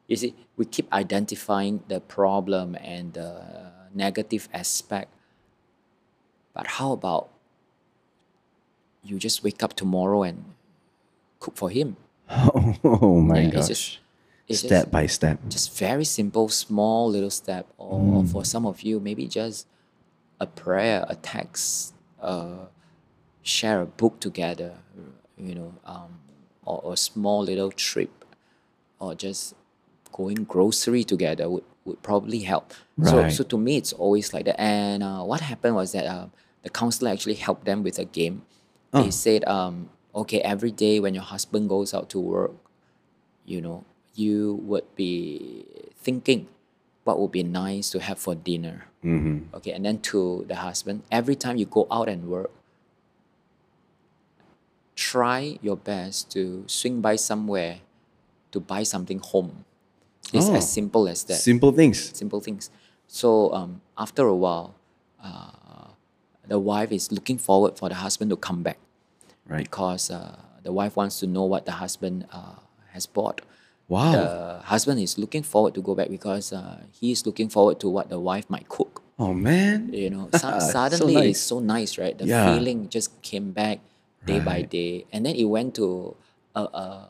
You 0.08 0.16
see, 0.16 0.34
we 0.58 0.66
keep 0.66 0.92
identifying 0.92 1.84
the 1.88 2.00
problem 2.00 2.76
and 2.82 3.14
the 3.14 3.72
negative 3.94 4.50
aspect. 4.54 5.14
But 6.54 6.66
how 6.82 6.94
about 6.94 7.30
you 9.04 9.20
just 9.20 9.44
wake 9.44 9.62
up 9.62 9.74
tomorrow 9.76 10.24
and 10.24 10.56
cook 11.40 11.56
for 11.58 11.70
him? 11.70 11.98
Oh 12.84 13.22
my 13.22 13.42
Yeah, 13.42 13.52
gosh. 13.52 14.00
It's 14.50 14.60
step 14.60 14.70
just, 14.70 14.92
by 14.92 15.06
step. 15.06 15.40
just 15.50 15.78
very 15.78 16.06
simple, 16.06 16.50
small 16.50 17.10
little 17.10 17.30
step. 17.30 17.68
Or 17.78 18.26
for 18.26 18.44
some 18.44 18.66
of 18.66 18.82
you, 18.82 19.00
maybe 19.00 19.28
just 19.28 19.68
a 20.40 20.48
prayer, 20.48 21.06
a 21.08 21.16
text, 21.16 21.94
uh, 22.22 22.66
share 23.42 23.82
a 23.82 23.86
book 23.86 24.20
together, 24.20 24.74
you 25.38 25.56
know, 25.56 25.74
um, 25.86 26.20
or, 26.66 26.82
or 26.84 26.94
a 26.94 26.98
small 26.98 27.44
little 27.44 27.72
trip, 27.72 28.26
or 29.00 29.16
just 29.16 29.54
going 30.12 30.44
grocery 30.46 31.04
together 31.04 31.50
would, 31.50 31.64
would 31.86 32.02
probably 32.04 32.40
help. 32.40 32.74
So, 33.04 33.22
Right. 33.22 33.32
so 33.32 33.38
so 33.38 33.44
to 33.44 33.58
me, 33.58 33.78
it's 33.78 33.94
always 33.94 34.34
like 34.34 34.46
that. 34.46 34.60
And 34.60 35.04
uh, 35.04 35.22
what 35.24 35.42
happened 35.42 35.76
was 35.76 35.92
that 35.94 36.06
uh, 36.06 36.28
the 36.64 36.70
counselor 36.70 37.12
actually 37.12 37.36
helped 37.36 37.66
them 37.66 37.84
with 37.84 37.98
a 38.00 38.06
game. 38.06 38.44
They 38.92 39.12
said, 39.12 39.46
um, 39.46 39.90
okay, 40.16 40.42
every 40.42 40.72
day 40.72 41.00
when 41.00 41.14
your 41.14 41.24
husband 41.24 41.70
goes 41.70 41.94
out 41.94 42.10
to 42.10 42.20
work, 42.20 42.52
you 43.46 43.62
know, 43.62 43.86
you 44.20 44.60
would 44.68 44.84
be 44.96 45.66
thinking 46.06 46.48
what 47.06 47.20
would 47.20 47.32
be 47.32 47.44
nice 47.44 47.90
to 47.92 48.00
have 48.00 48.20
for 48.20 48.36
dinner. 48.36 48.86
Mm-hmm. 49.04 49.56
Okay, 49.56 49.72
and 49.72 49.86
then 49.86 50.00
to 50.12 50.46
the 50.48 50.56
husband, 50.56 51.02
every 51.10 51.36
time 51.36 51.56
you 51.58 51.66
go 51.66 51.88
out 51.90 52.08
and 52.10 52.28
work, 52.28 52.52
try 54.96 55.58
your 55.62 55.78
best 55.78 56.30
to 56.32 56.64
swing 56.68 57.00
by 57.02 57.16
somewhere 57.16 57.80
to 58.52 58.60
buy 58.60 58.84
something 58.84 59.20
home. 59.20 59.64
It's 60.34 60.50
Oh. 60.50 60.56
as 60.56 60.70
simple 60.72 61.08
as 61.08 61.24
that 61.26 61.40
Simple 61.40 61.72
things. 61.72 62.12
simple 62.14 62.42
things. 62.42 62.70
So 63.08 63.54
um, 63.54 63.82
after 63.98 64.28
a 64.28 64.36
while, 64.36 64.76
uh, 65.24 65.96
the 66.48 66.60
wife 66.60 66.92
is 66.92 67.12
looking 67.12 67.38
forward 67.38 67.78
for 67.80 67.88
the 67.90 67.96
husband 67.96 68.30
to 68.32 68.38
come 68.38 68.62
back 68.62 68.78
Right. 69.48 69.64
because 69.64 70.12
uh, 70.12 70.36
the 70.64 70.72
wife 70.74 70.96
wants 70.96 71.20
to 71.22 71.28
know 71.28 71.46
what 71.46 71.66
the 71.66 71.72
husband 71.84 72.28
uh, 72.32 72.56
has 72.94 73.06
bought. 73.08 73.42
Wow. 73.90 74.12
The 74.14 74.62
husband 74.66 75.00
is 75.02 75.18
looking 75.18 75.44
forward 75.44 75.74
to 75.74 75.82
go 75.82 75.96
back 75.96 76.10
because 76.10 76.54
uh, 76.54 76.78
he 77.00 77.12
is 77.12 77.26
looking 77.26 77.50
forward 77.50 77.80
to 77.82 77.90
what 77.90 78.10
the 78.10 78.20
wife 78.20 78.48
might 78.50 78.70
cook. 78.70 79.02
oh 79.20 79.34
man. 79.34 79.92
You 79.92 80.10
know, 80.14 80.30
so- 80.42 80.60
So 80.60 80.70
suddenly 80.78 81.16
nice. 81.16 81.30
it's 81.32 81.40
so 81.52 81.60
nice, 81.60 81.98
right? 81.98 82.16
The 82.18 82.26
Yeah. 82.28 82.46
feeling 82.48 82.88
just 82.88 83.10
came 83.22 83.52
back 83.52 83.80
day 84.26 84.40
by 84.40 84.62
day, 84.62 85.06
and 85.12 85.26
then 85.26 85.36
it 85.36 85.46
went 85.46 85.74
to 85.82 86.16
a, 86.56 86.62
a, 86.62 87.10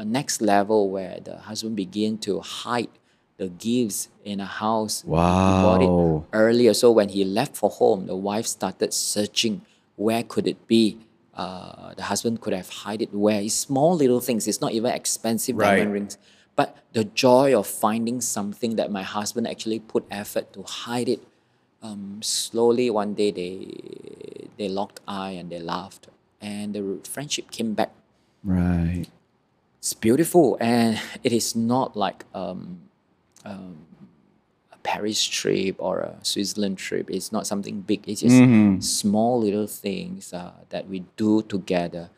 a, 0.00 0.04
next 0.04 0.40
level 0.40 0.88
where 0.90 1.20
the 1.22 1.36
husband 1.48 1.76
began 1.76 2.16
to 2.26 2.40
hide 2.40 2.88
the 3.36 3.48
gifts 3.48 4.08
in 4.24 4.40
a 4.40 4.46
house. 4.46 5.02
He 5.02 5.08
bought 5.10 5.82
it 5.82 5.90
Wow. 5.90 6.24
earlier. 6.32 6.72
So 6.74 6.90
when 6.90 7.08
he 7.10 7.24
left 7.24 7.54
for 7.56 7.68
home, 7.70 8.06
the 8.06 8.16
wife 8.16 8.46
started 8.46 8.94
searching 8.94 9.60
where 9.96 10.22
could 10.22 10.46
it 10.48 10.66
be. 10.66 10.98
Uh, 11.34 11.94
the 11.94 12.02
husband 12.04 12.40
could 12.40 12.52
have 12.52 12.68
hide 12.68 13.00
it 13.02 13.12
where. 13.14 13.40
It's 13.40 13.54
small 13.54 13.94
little 13.96 14.20
things. 14.20 14.46
It's 14.46 14.60
not 14.60 14.72
even 14.72 14.92
expensive 14.92 15.56
Right. 15.56 15.76
diamond 15.76 15.92
rings. 15.92 16.18
But 16.54 16.76
the 16.92 17.04
joy 17.04 17.56
of 17.58 17.66
finding 17.66 18.20
something 18.20 18.76
that 18.76 18.90
my 18.92 19.02
husband 19.02 19.48
actually 19.48 19.80
put 19.80 20.04
effort 20.10 20.52
to 20.52 20.62
hide 20.62 21.08
it. 21.08 21.22
Um, 21.82 22.20
slowly 22.22 22.90
one 22.90 23.14
day 23.14 23.30
they 23.32 23.74
they 24.58 24.68
locked 24.68 25.00
eye 25.08 25.30
and 25.32 25.50
they 25.50 25.58
laughed, 25.58 26.06
and 26.40 26.74
the 26.74 27.00
friendship 27.08 27.50
came 27.50 27.74
back 27.74 27.90
Right. 28.44 29.06
it's 29.78 29.94
beautiful 29.94 30.56
and 30.60 31.00
it 31.24 31.32
is 31.32 31.56
not 31.56 31.96
like 31.96 32.24
um, 32.34 32.82
um, 33.44 33.78
Paris 34.82 35.24
trip 35.24 35.76
or 35.78 36.00
a 36.00 36.18
Switzerland 36.22 36.78
trip. 36.78 37.10
It's 37.10 37.32
not 37.32 37.46
something 37.46 37.80
big. 37.80 38.08
It's 38.08 38.20
just 38.20 38.98
small 39.00 39.40
little 39.40 39.66
things 39.66 40.32
uh, 40.32 40.52
that 40.70 40.88
we 40.88 41.04
do 41.16 41.42
together 41.42 42.10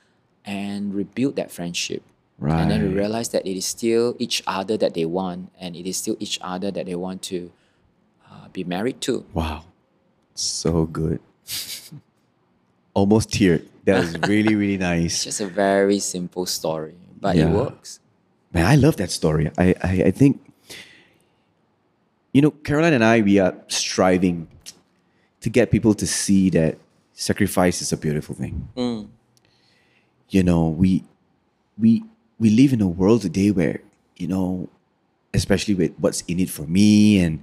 and 0.44 0.94
rebuild 0.94 1.37
that 1.37 1.50
friendship. 1.50 2.03
Right. 2.38 2.61
And 2.61 2.70
then 2.70 2.83
we 2.83 2.94
realize 2.94 3.29
that 3.31 3.46
it 3.46 3.57
is 3.57 3.64
still 3.64 4.16
each 4.18 4.42
other 4.46 4.77
that 4.77 4.94
they 4.94 5.05
want, 5.05 5.53
and 5.59 5.77
it 5.77 5.87
is 5.87 5.96
still 5.96 6.16
each 6.18 6.38
other 6.42 6.70
that 6.70 6.87
they 6.87 6.94
want 6.94 7.22
to 7.22 7.53
uh, 8.29 8.48
be 8.53 8.64
married 8.64 9.00
to. 9.03 9.24
Wow. 9.33 9.64
So 10.35 10.87
good. 10.87 11.20
Almost 12.92 13.31
teared. 13.31 13.66
That 13.85 14.00
was 14.00 14.18
really, 14.29 14.55
really 14.62 14.79
nice. 14.79 15.24
Just 15.24 15.40
a 15.40 15.46
very 15.46 16.00
simple 16.00 16.46
story, 16.46 16.96
but 17.20 17.37
it 17.37 17.48
works. 17.48 18.00
Man, 18.53 18.66
I 18.66 18.77
love 18.77 18.96
that 18.96 19.11
story. 19.11 19.50
I, 19.59 19.74
I, 19.83 20.03
I 20.07 20.11
think, 20.11 20.40
you 22.35 22.42
know, 22.42 22.51
Caroline 22.51 22.92
and 22.92 23.05
I, 23.05 23.23
we 23.23 23.38
are 23.38 23.55
striving 23.68 24.49
to 25.40 25.49
get 25.49 25.70
people 25.70 25.94
to 25.94 26.07
see 26.07 26.51
that 26.51 26.77
sacrifice 27.12 27.81
is 27.81 27.92
a 27.92 27.97
beautiful 27.97 28.35
thing. 28.35 28.68
Mm. 28.77 29.09
You 30.31 30.42
know, 30.42 30.68
we, 30.68 31.05
we, 31.79 32.03
we 32.40 32.51
live 32.51 32.73
in 32.73 32.81
a 32.81 32.88
world 32.88 33.23
today 33.23 33.53
where, 33.53 33.81
you 34.16 34.27
know, 34.27 34.68
especially 35.33 35.75
with 35.75 35.94
what's 35.99 36.23
in 36.23 36.40
it 36.40 36.51
for 36.51 36.62
me 36.62 37.20
and, 37.20 37.42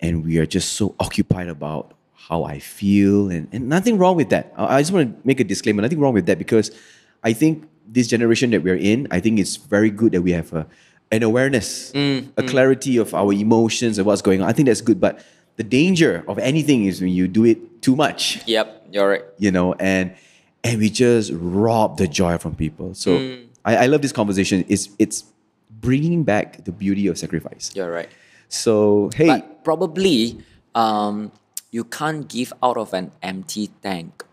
and 0.00 0.24
we 0.24 0.38
are 0.38 0.46
just 0.46 0.72
so 0.72 0.96
occupied 0.98 1.48
about 1.48 1.92
how 2.12 2.42
I 2.42 2.58
feel 2.58 3.30
and, 3.30 3.48
and 3.52 3.68
nothing 3.68 3.98
wrong 3.98 4.16
with 4.16 4.30
that. 4.30 4.52
I 4.56 4.76
I 4.76 4.80
just 4.82 4.92
want 4.92 5.14
to 5.14 5.26
make 5.26 5.38
a 5.38 5.44
disclaimer, 5.44 5.80
nothing 5.80 6.00
wrong 6.00 6.14
with 6.14 6.26
that 6.26 6.38
because 6.38 6.72
I 7.22 7.34
think 7.34 7.68
this 7.86 8.08
generation 8.08 8.50
that 8.50 8.64
we're 8.64 8.76
in, 8.76 9.06
I 9.12 9.20
think 9.20 9.38
it's 9.38 9.56
very 9.56 9.90
good 9.90 10.12
that 10.12 10.22
we 10.22 10.32
have 10.32 10.52
a, 10.52 10.66
an 11.14 11.22
awareness, 11.22 11.92
mm, 11.92 12.28
a 12.36 12.42
mm. 12.42 12.48
clarity 12.48 12.96
of 12.96 13.14
our 13.14 13.32
emotions 13.32 13.98
and 13.98 14.06
what's 14.06 14.22
going 14.22 14.42
on. 14.42 14.48
I 14.48 14.52
think 14.52 14.66
that's 14.66 14.80
good. 14.80 15.00
But 15.00 15.24
the 15.56 15.62
danger 15.62 16.24
of 16.26 16.38
anything 16.38 16.84
is 16.86 17.00
when 17.00 17.10
you 17.10 17.28
do 17.28 17.44
it 17.44 17.82
too 17.82 17.94
much, 17.94 18.46
Yep, 18.46 18.88
you're 18.90 19.08
right. 19.08 19.22
you 19.38 19.50
know, 19.50 19.74
and 19.74 20.14
and 20.64 20.80
we 20.80 20.90
just 20.90 21.30
rob 21.34 21.98
the 21.98 22.08
joy 22.08 22.38
from 22.38 22.54
people. 22.54 22.94
So 22.94 23.18
mm. 23.18 23.46
I, 23.64 23.84
I 23.84 23.86
love 23.86 24.02
this 24.02 24.12
conversation. 24.12 24.64
It's 24.68 24.88
it's 24.98 25.24
bringing 25.70 26.24
back 26.24 26.64
the 26.64 26.72
beauty 26.72 27.06
of 27.06 27.16
sacrifice. 27.18 27.70
You're 27.74 27.90
right. 27.90 28.08
So 28.48 29.10
hey, 29.14 29.26
But 29.26 29.64
probably 29.64 30.42
um, 30.74 31.30
you 31.70 31.84
can't 31.84 32.28
give 32.28 32.52
out 32.62 32.76
of 32.76 32.92
an 32.94 33.12
empty 33.22 33.70
tank, 33.82 34.24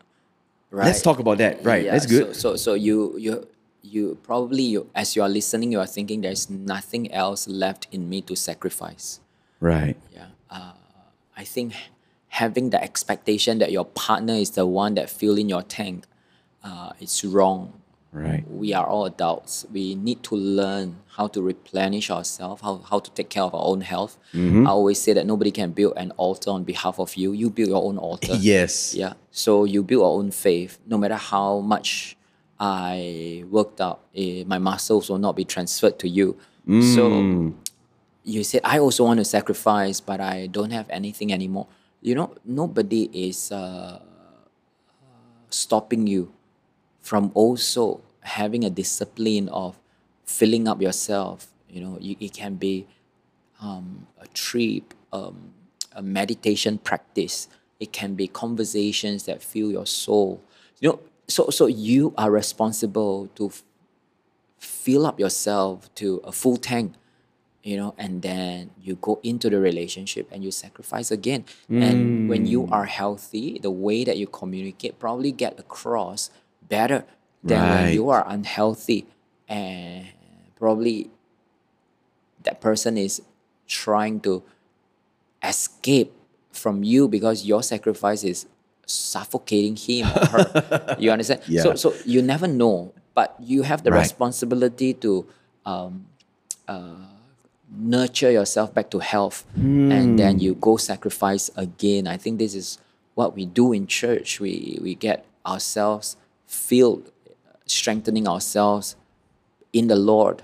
right? 0.72 0.86
let's 0.86 1.02
talk 1.02 1.20
about 1.20 1.38
that. 1.38 1.63
Right, 1.63 1.86
Yeah, 1.86 1.91
that's 1.94 2.06
good. 2.06 2.36
So, 2.36 2.56
so, 2.56 2.56
so 2.56 2.74
you 2.74 3.15
you 3.17 3.48
you 3.82 4.17
probably 4.24 4.63
you, 4.63 4.89
as 4.96 5.15
you 5.15 5.22
are 5.24 5.30
listening, 5.30 5.72
you 5.72 5.80
are 5.80 5.88
thinking 5.88 6.22
there's 6.22 6.50
nothing 6.50 7.12
else 7.12 7.48
left 7.48 7.88
in 7.91 8.10
me 8.10 8.22
to 8.24 8.36
sacrifice. 8.36 9.20
right. 9.60 9.98
Yeah. 10.13 10.28
Uh, 10.50 10.74
I 11.38 11.44
think 11.44 11.74
having 12.28 12.70
the 12.70 12.82
expectation 12.82 13.60
that 13.60 13.72
your 13.72 13.86
partner 13.86 14.34
is 14.34 14.52
the 14.52 14.65
one 14.65 14.96
that 14.96 15.10
fill 15.10 15.38
in 15.38 15.50
your 15.50 15.63
tank, 15.63 16.06
uh, 16.63 16.91
it's 17.00 17.24
wrong. 17.24 17.74
Right. 18.13 18.44
We 18.50 18.74
are 18.74 18.86
all 18.86 19.06
adults. 19.06 19.65
We 19.72 19.96
need 19.96 20.22
to 20.24 20.36
learn 20.36 20.98
how 21.15 21.28
to 21.28 21.41
replenish 21.41 22.12
ourselves, 22.12 22.62
how, 22.62 22.78
how 22.89 23.00
to 23.00 23.10
take 23.12 23.30
care 23.30 23.44
of 23.44 23.56
our 23.56 23.65
own 23.65 23.82
health. 23.82 24.17
Mm-hmm. 24.34 24.67
I 24.67 24.70
always 24.70 25.02
say 25.02 25.13
that 25.13 25.26
nobody 25.26 25.50
can 25.52 25.72
build 25.72 25.94
an 25.96 26.12
altar 26.17 26.52
on 26.52 26.65
behalf 26.65 27.00
of 27.00 27.15
you. 27.15 27.32
You 27.32 27.50
build 27.50 27.70
your 27.70 27.84
own 27.84 27.98
altar. 27.98 28.34
Yes. 28.39 28.94
Yeah. 28.94 29.13
So 29.32 29.63
you 29.63 29.82
build 29.82 30.02
your 30.02 30.17
own 30.17 30.32
faith. 30.32 30.80
No 30.86 30.98
matter 30.98 31.15
how 31.15 31.60
much 31.60 32.17
I 32.62 33.43
worked 33.50 33.82
out, 33.82 34.02
eh, 34.15 34.43
my 34.45 34.60
muscles 34.60 35.10
will 35.10 35.17
not 35.17 35.36
be 35.36 35.43
transferred 35.45 35.97
to 36.00 36.08
you. 36.08 36.38
So 36.95 37.54
you 38.24 38.43
said, 38.43 38.62
I 38.63 38.78
also 38.78 39.04
want 39.06 39.17
to 39.17 39.26
sacrifice, 39.26 40.00
but 40.00 40.21
I 40.21 40.45
don't 40.45 40.69
have 40.69 40.86
anything 40.91 41.34
anymore. 41.34 41.65
You 42.02 42.13
know, 42.13 42.36
nobody 42.45 43.10
is 43.12 43.52
uh, 43.52 44.00
stopping 45.50 46.06
you 46.06 46.32
from 47.02 47.32
also 47.34 48.02
having 48.21 48.63
a 48.63 48.69
discipline 48.69 49.50
of 49.50 49.80
filling 50.24 50.67
up 50.67 50.82
yourself. 50.82 51.47
You 51.67 51.82
know, 51.82 51.97
you, 52.00 52.15
it 52.19 52.34
can 52.34 52.56
be 52.56 52.86
um, 53.60 54.06
a 54.21 54.28
trip, 54.28 54.93
um, 55.12 55.54
a 55.95 56.04
meditation 56.04 56.78
practice. 56.78 57.47
It 57.80 57.91
can 57.91 58.13
be 58.13 58.28
conversations 58.28 59.26
that 59.26 59.41
fill 59.41 59.71
your 59.71 59.88
soul. 59.88 60.43
You 60.80 60.89
know, 60.89 61.00
so 61.32 61.50
so 61.50 61.67
you 61.67 62.13
are 62.17 62.30
responsible 62.30 63.28
to 63.36 63.48
f- 63.48 63.63
fill 64.60 65.06
up 65.06 65.20
yourself 65.20 65.94
to 65.96 66.22
a 66.24 66.32
full 66.32 66.58
tank. 66.58 66.94
You 67.63 67.78
know, 67.78 67.94
and 67.96 68.24
then 68.24 68.72
you 68.82 68.96
go 68.96 69.20
into 69.22 69.48
the 69.48 69.60
relationship 69.60 70.28
and 70.32 70.44
you 70.44 70.50
sacrifice 70.50 71.12
again. 71.12 71.46
And 71.70 72.28
when 72.28 72.48
you 72.48 72.65
hmm. 72.65 72.74
are 72.74 72.86
healthy, 72.86 73.60
the 73.62 73.70
way 73.70 74.04
that 74.04 74.17
you 74.17 74.26
communicate 74.26 74.98
probably 74.98 75.32
get 75.32 75.60
across 75.60 76.32
better 76.67 77.06
than 77.44 77.62
when 77.62 77.94
you 77.94 78.10
are 78.10 78.26
unhealthy 78.28 79.06
and 79.48 80.08
probably 80.56 81.10
that 82.44 82.62
person 82.62 82.98
is 82.98 83.22
trying 83.67 84.20
to 84.22 84.44
escape 85.44 86.13
from 86.52 86.84
you 86.84 87.08
because 87.08 87.46
your 87.46 87.63
sacrifice 87.63 88.24
is 88.24 88.46
suffocating 88.91 89.75
him 89.75 90.08
or 90.08 90.25
her. 90.25 90.95
you 90.99 91.12
understand? 91.15 91.41
Yeah. 91.47 91.63
So, 91.63 91.75
so 91.75 91.93
you 92.06 92.21
never 92.21 92.47
know, 92.47 92.93
but 93.13 93.36
you 93.39 93.63
have 93.63 93.84
the 93.84 93.91
Right. 93.91 93.99
responsibility 93.99 94.93
to 94.95 95.25
um, 95.65 96.06
uh, 96.67 96.95
nurture 97.73 98.32
yourself 98.32 98.73
back 98.73 98.89
to 98.91 98.99
health, 98.99 99.45
and 99.56 100.17
then 100.19 100.39
you 100.39 100.56
go 100.56 100.77
sacrifice 100.77 101.49
again. 101.56 102.08
I 102.08 102.17
think 102.17 102.39
this 102.39 102.56
is 102.56 102.77
what 103.15 103.36
we 103.36 103.45
do 103.45 103.73
in 103.73 103.88
church. 103.88 104.39
We 104.39 104.80
we 104.82 104.95
get 104.95 105.25
ourselves 105.45 106.17
filled, 106.45 107.12
strengthening 107.65 108.27
ourselves 108.27 108.95
in 109.73 109.88
the 109.88 109.95
Lord, 109.95 110.43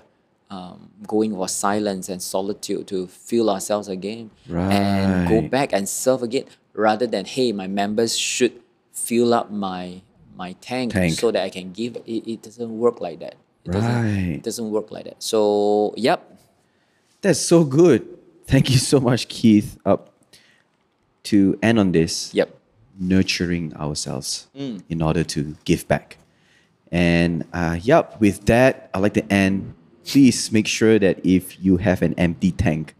um, 0.49 0.89
going 1.05 1.33
for 1.35 1.47
silence 1.47 2.07
and 2.09 2.21
solitude 2.21 2.87
to 2.87 3.07
feel 3.07 3.49
ourselves 3.49 3.87
again 3.89 4.31
and 4.71 5.27
go 5.27 5.41
back 5.41 5.73
and 5.73 5.87
serve 5.87 6.23
again 6.23 6.45
rather 6.77 7.07
than, 7.07 7.25
hey, 7.25 7.51
my 7.51 7.67
members 7.67 8.15
should 8.17 8.61
fill 8.93 9.33
up 9.33 9.51
my 9.51 10.01
my 10.37 10.53
tank, 10.61 10.93
Tank. 10.93 11.17
so 11.17 11.31
that 11.31 11.41
I 11.43 11.49
can 11.49 11.73
give. 11.73 11.97
It, 12.05 12.23
it 12.29 12.41
doesn't 12.43 12.69
work 12.77 13.01
like 13.01 13.19
that. 13.25 13.35
It 13.65 13.71
doesn't, 13.71 13.89
Right. 14.05 14.35
it 14.37 14.43
doesn't 14.43 14.69
work 14.69 14.91
like 14.91 15.05
that. 15.05 15.17
So, 15.21 15.93
yep. 15.97 16.37
That's 17.21 17.39
so 17.41 17.63
good. 17.65 18.05
Thank 18.45 18.69
you 18.69 18.77
so 18.77 18.99
much, 18.99 19.27
Keith. 19.27 19.77
Up 19.83 20.13
to 21.23 21.57
end 21.63 21.79
on 21.79 21.91
this. 21.91 22.33
Yep. 22.33 22.53
nurturing 22.99 23.75
ourselves 23.77 24.47
in 24.55 25.01
order 25.03 25.23
to 25.23 25.55
give 25.65 25.87
back. 25.87 26.17
And 26.91 27.45
uh, 27.53 27.77
yep, 27.81 28.19
with 28.19 28.45
that, 28.45 28.89
I'd 28.93 29.01
like 29.05 29.13
to 29.13 29.25
end. 29.33 29.73
Please 30.03 30.51
make 30.51 30.65
sure 30.65 30.97
that 30.97 31.19
if 31.23 31.61
you 31.63 31.77
have 31.77 32.01
an 32.01 32.13
empty 32.17 32.51
tank, 32.51 32.95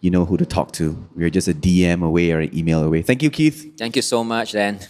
you 0.00 0.10
know 0.10 0.24
who 0.24 0.36
to 0.36 0.46
talk 0.46 0.72
to. 0.72 1.08
We're 1.14 1.30
just 1.30 1.48
a 1.48 1.54
DM 1.54 2.04
away 2.04 2.32
or 2.32 2.40
an 2.40 2.56
email 2.56 2.82
away. 2.82 3.02
Thank 3.02 3.22
you, 3.22 3.30
Keith. 3.30 3.76
Thank 3.78 3.96
you 3.96 4.02
so 4.02 4.24
much, 4.24 4.52
Dan. 4.52 4.80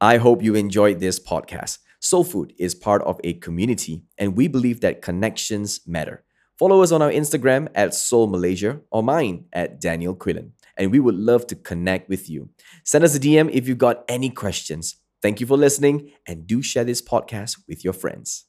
I 0.00 0.16
hope 0.16 0.42
you 0.42 0.54
enjoyed 0.54 1.00
this 1.00 1.18
podcast. 1.18 1.78
Soul 2.00 2.24
Food 2.24 2.52
is 2.58 2.74
part 2.74 3.02
of 3.02 3.20
a 3.24 3.34
community, 3.34 4.04
and 4.16 4.36
we 4.36 4.48
believe 4.48 4.80
that 4.80 5.02
connections 5.02 5.80
matter. 5.86 6.24
Follow 6.58 6.82
us 6.82 6.92
on 6.92 7.02
our 7.02 7.10
Instagram 7.10 7.68
at 7.74 7.94
Soul 7.94 8.26
Malaysia 8.26 8.80
or 8.90 9.02
mine 9.02 9.46
at 9.52 9.80
Daniel 9.80 10.14
Quillen, 10.14 10.52
and 10.76 10.90
we 10.90 11.00
would 11.00 11.16
love 11.16 11.46
to 11.48 11.56
connect 11.56 12.08
with 12.08 12.28
you. 12.28 12.50
Send 12.84 13.04
us 13.04 13.14
a 13.14 13.20
DM 13.20 13.50
if 13.52 13.68
you've 13.68 13.78
got 13.78 14.04
any 14.08 14.30
questions. 14.30 14.96
Thank 15.22 15.40
you 15.40 15.46
for 15.46 15.56
listening, 15.56 16.12
and 16.26 16.46
do 16.46 16.62
share 16.62 16.84
this 16.84 17.02
podcast 17.02 17.58
with 17.68 17.84
your 17.84 17.92
friends. 17.92 18.47